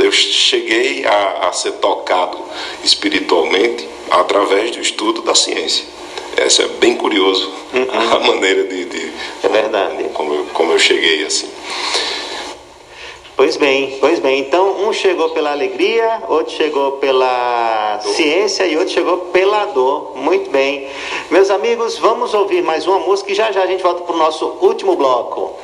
[0.00, 2.38] eu cheguei a, a ser tocado
[2.84, 5.84] espiritualmente através do estudo da ciência.
[6.36, 7.86] Essa é bem curioso uhum.
[8.12, 10.04] a maneira de, de, É verdade.
[10.14, 11.48] Como eu, como eu cheguei assim.
[13.34, 14.40] Pois bem, pois bem.
[14.40, 20.12] Então, um chegou pela alegria, outro chegou pela ciência e outro chegou pela dor.
[20.16, 20.86] Muito bem.
[21.30, 24.18] Meus amigos, vamos ouvir mais uma música e já já a gente volta para o
[24.18, 25.56] nosso último bloco.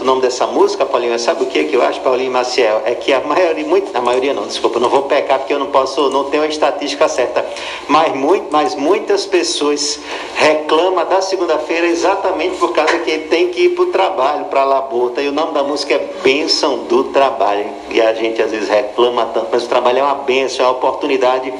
[0.00, 2.82] Do nome dessa música, Paulinho, sabe o que, que eu acho, Paulinho Maciel?
[2.86, 5.66] É que a maioria, muito, a maioria não, desculpa, não vou pecar porque eu não
[5.66, 7.44] posso, não tenho a estatística certa,
[7.86, 10.00] mas, muito, mas muitas pessoas
[10.36, 14.64] reclamam da segunda-feira exatamente por causa que tem que ir para o trabalho, para a
[14.64, 17.66] labuta, e o nome da música é Bênção do Trabalho.
[17.90, 20.76] E a gente às vezes reclama tanto, mas o trabalho é uma bênção, é uma
[20.76, 21.52] oportunidade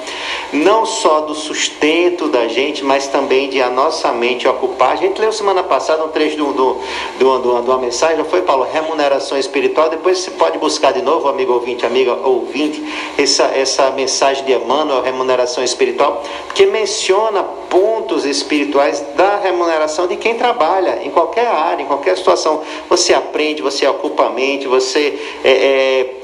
[0.52, 4.92] não só do sustento da gente, mas também de a nossa mente ocupar.
[4.92, 6.78] A gente leu semana passada um trecho de, um, do,
[7.18, 8.66] de, uma, mensagem, não foi, Paulo?
[8.70, 9.88] Remuneração espiritual.
[9.88, 12.82] Depois você pode buscar de novo, amigo ouvinte, amiga ouvinte,
[13.16, 20.34] essa, essa mensagem de Emmanuel, remuneração espiritual, porque menciona pontos espirituais da remuneração de quem
[20.34, 22.62] trabalha em qualquer área, em qualquer situação.
[22.88, 26.14] Você aprende, você ocupa a mente, você é, é,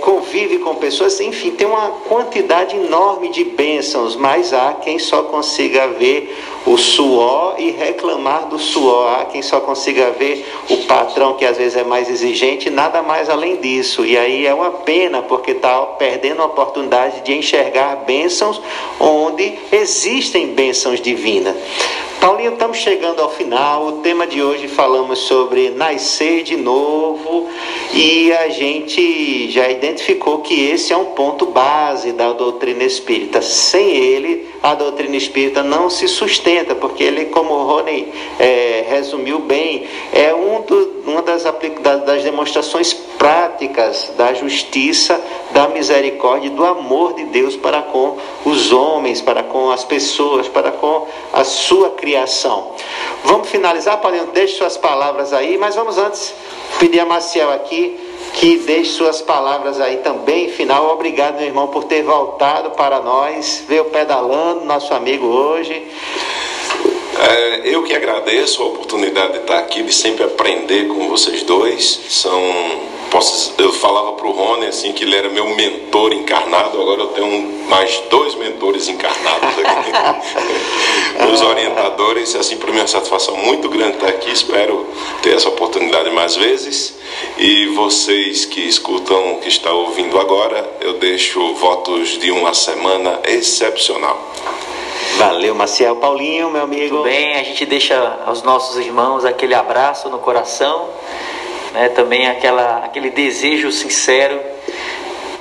[0.00, 5.88] convive com pessoas, enfim, tem uma quantidade enorme de bênçãos, mas há quem só consiga
[5.88, 6.34] ver
[6.66, 11.58] o suor e reclamar do suor, há quem só consiga ver o patrão que às
[11.58, 14.04] vezes é mais exigente, nada mais além disso.
[14.04, 18.60] E aí é uma pena, porque está perdendo a oportunidade de enxergar bênçãos
[18.98, 21.54] onde existem bênçãos divinas.
[22.24, 23.86] Paulinho, estamos chegando ao final.
[23.86, 27.50] O tema de hoje falamos sobre nascer de novo
[27.92, 33.42] e a gente já identificou que esse é um ponto base da doutrina espírita.
[33.42, 39.40] Sem ele, a doutrina espírita não se sustenta, porque ele, como o Rony é, resumiu
[39.40, 41.42] bem, é um do, uma das,
[42.04, 45.20] das demonstrações práticas da justiça,
[45.52, 50.70] da misericórdia do amor de Deus para com os homens, para com as pessoas, para
[50.70, 52.72] com a sua criação.
[53.24, 54.28] Vamos finalizar, Paulinho?
[54.34, 56.34] Deixe suas palavras aí, mas vamos antes
[56.78, 58.03] pedir a Maciel aqui
[58.34, 60.50] que deixe suas palavras aí também.
[60.50, 65.90] Final, obrigado, meu irmão, por ter voltado para nós, veio pedalando, nosso amigo hoje.
[67.16, 72.00] É, eu que agradeço a oportunidade de estar aqui, de sempre aprender com vocês dois.
[72.08, 72.42] São,
[73.10, 76.80] posso, eu falava para o Rony assim que ele era meu mentor encarnado.
[76.80, 82.34] Agora eu tenho mais dois mentores encarnados aqui, meus orientadores.
[82.34, 84.32] Assim, para mim é uma satisfação muito grande estar aqui.
[84.32, 84.86] Espero
[85.22, 86.94] ter essa oportunidade mais vezes.
[87.38, 94.32] E vocês que escutam, que estão ouvindo agora, eu deixo votos de uma semana excepcional.
[95.18, 95.96] Valeu, Maciel.
[95.96, 96.96] Paulinho, meu amigo.
[96.96, 100.88] Muito bem, a gente deixa aos nossos irmãos aquele abraço no coração,
[101.72, 101.88] né?
[101.90, 104.40] também aquela, aquele desejo sincero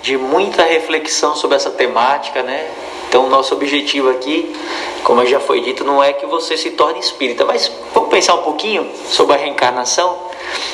[0.02, 2.70] de muita reflexão sobre essa temática, né?
[3.08, 4.56] Então, nosso objetivo aqui,
[5.04, 8.42] como já foi dito, não é que você se torne espírita, mas vamos pensar um
[8.42, 10.18] pouquinho sobre a reencarnação?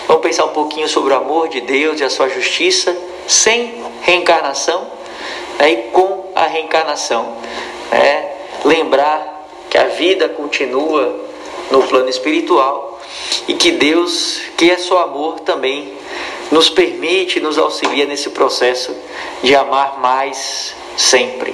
[0.07, 2.95] Vamos pensar um pouquinho sobre o amor de Deus e a sua justiça
[3.27, 4.87] sem reencarnação
[5.59, 5.71] né?
[5.71, 7.35] e com a reencarnação.
[7.91, 8.38] Né?
[8.65, 11.19] Lembrar que a vida continua
[11.71, 12.99] no plano espiritual
[13.47, 15.93] e que Deus, que é só amor, também
[16.51, 18.95] nos permite, nos auxilia nesse processo
[19.43, 21.53] de amar mais sempre.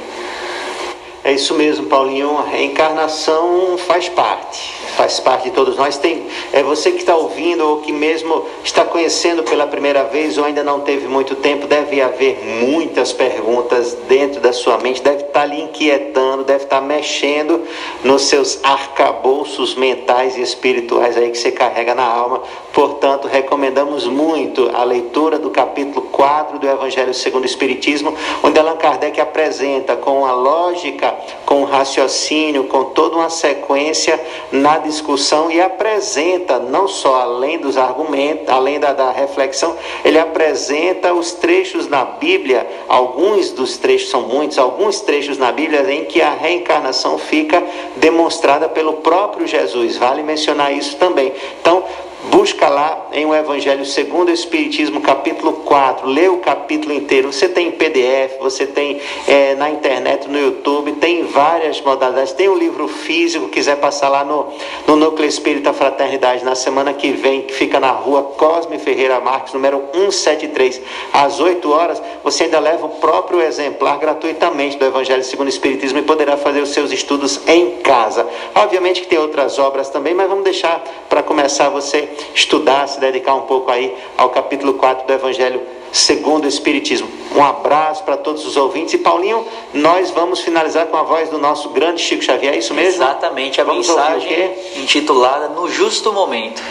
[1.24, 2.38] É isso mesmo, Paulinho.
[2.38, 5.98] A reencarnação faz parte, faz parte de todos nós.
[5.98, 10.46] Tem, é você que está ouvindo ou que mesmo está conhecendo pela primeira vez ou
[10.46, 15.46] ainda não teve muito tempo, deve haver muitas perguntas dentro da sua mente, deve estar
[15.46, 17.62] lhe inquietando, deve estar mexendo
[18.04, 22.42] nos seus arcabouços mentais e espirituais aí que você carrega na alma.
[22.74, 28.76] Portanto, recomendamos muito a leitura do capítulo 4 do Evangelho segundo o Espiritismo, onde Allan
[28.76, 31.16] Kardec apresenta com a lógica,
[31.46, 34.20] com o raciocínio, com toda uma sequência
[34.52, 41.14] na discussão e apresenta, não só além dos argumentos, além da, da reflexão, ele apresenta
[41.14, 46.22] os trechos na Bíblia, alguns dos trechos, são muitos, alguns trechos na Bíblia em que
[46.22, 47.62] a reencarnação fica
[47.98, 49.98] demonstrada pelo próprio Jesus.
[49.98, 51.34] Vale mencionar isso também.
[51.60, 51.84] Então,
[52.32, 57.32] Busca lá em o Evangelho segundo o Espiritismo, capítulo 4, lê o capítulo inteiro.
[57.32, 62.34] Você tem em PDF, você tem é, na internet, no YouTube, tem várias modalidades.
[62.34, 64.48] Tem um livro físico, quiser passar lá no,
[64.88, 69.54] no Núcleo Espírita Fraternidade na semana que vem, que fica na rua Cosme Ferreira Marques,
[69.54, 70.82] número 173,
[71.14, 72.02] às 8 horas.
[72.24, 76.62] Você ainda leva o próprio exemplar gratuitamente do Evangelho segundo o Espiritismo e poderá fazer
[76.62, 78.28] os seus estudos em casa.
[78.54, 83.36] Obviamente que tem outras obras também, mas vamos deixar para começar você estudar, se dedicar
[83.36, 85.62] um pouco aí ao capítulo 4 do Evangelho
[85.92, 87.08] segundo o Espiritismo.
[87.36, 88.94] Um abraço para todos os ouvintes.
[88.94, 92.74] E Paulinho, nós vamos finalizar com a voz do nosso grande Chico Xavier, é isso
[92.74, 93.04] mesmo?
[93.04, 96.62] Exatamente, a Vamos mensagem intitulada No Justo Momento.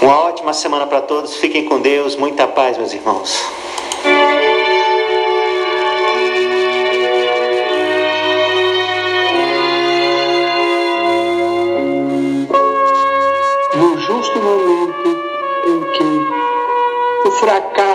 [0.00, 1.36] Uma ótima semana para todos.
[1.36, 2.16] Fiquem com Deus.
[2.16, 3.42] Muita paz, meus irmãos.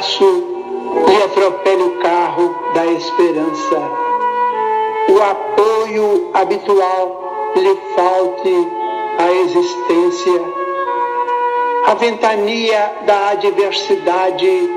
[0.02, 0.44] Fracasso
[1.08, 3.92] lhe atropela o carro da esperança,
[5.10, 8.68] o apoio habitual lhe falte
[9.20, 10.42] à existência,
[11.86, 14.70] a ventania da adversidade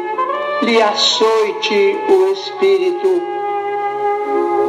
[0.62, 3.22] lhe açoite o espírito,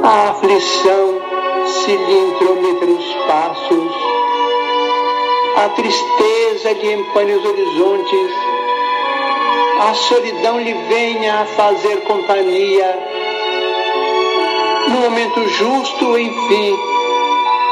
[0.03, 1.21] a aflição
[1.65, 3.93] se lhe intrometa nos passos,
[5.57, 8.54] a tristeza lhe empane os horizontes,
[9.79, 12.97] a solidão lhe venha a fazer companhia.
[14.87, 16.77] No momento justo, enfim,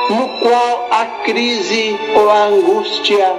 [0.10, 3.34] no qual a crise ou a angústia,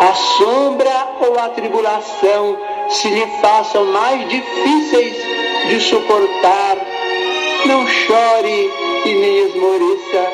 [0.00, 2.56] a sombra ou a tribulação
[2.88, 5.16] se lhe façam mais difíceis
[5.68, 6.76] de suportar,
[7.66, 8.70] não chore
[9.04, 10.32] e nem esmoreça.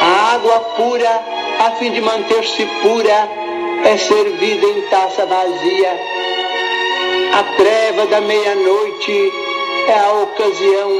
[0.00, 1.22] A água pura,
[1.66, 3.47] a fim de manter-se pura,
[3.84, 5.98] é servida em taça vazia.
[7.32, 9.32] A treva da meia-noite
[9.88, 10.90] é a ocasião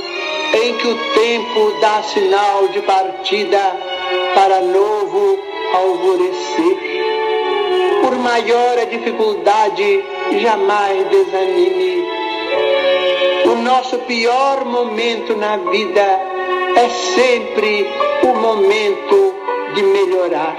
[0.55, 3.61] em que o tempo dá sinal de partida
[4.35, 5.39] para novo
[5.75, 6.79] alvorecer.
[8.03, 10.05] Por maior a dificuldade,
[10.41, 12.05] jamais desanime.
[13.45, 16.01] O nosso pior momento na vida
[16.77, 17.87] é sempre
[18.23, 19.35] o momento
[19.75, 20.57] de melhorar.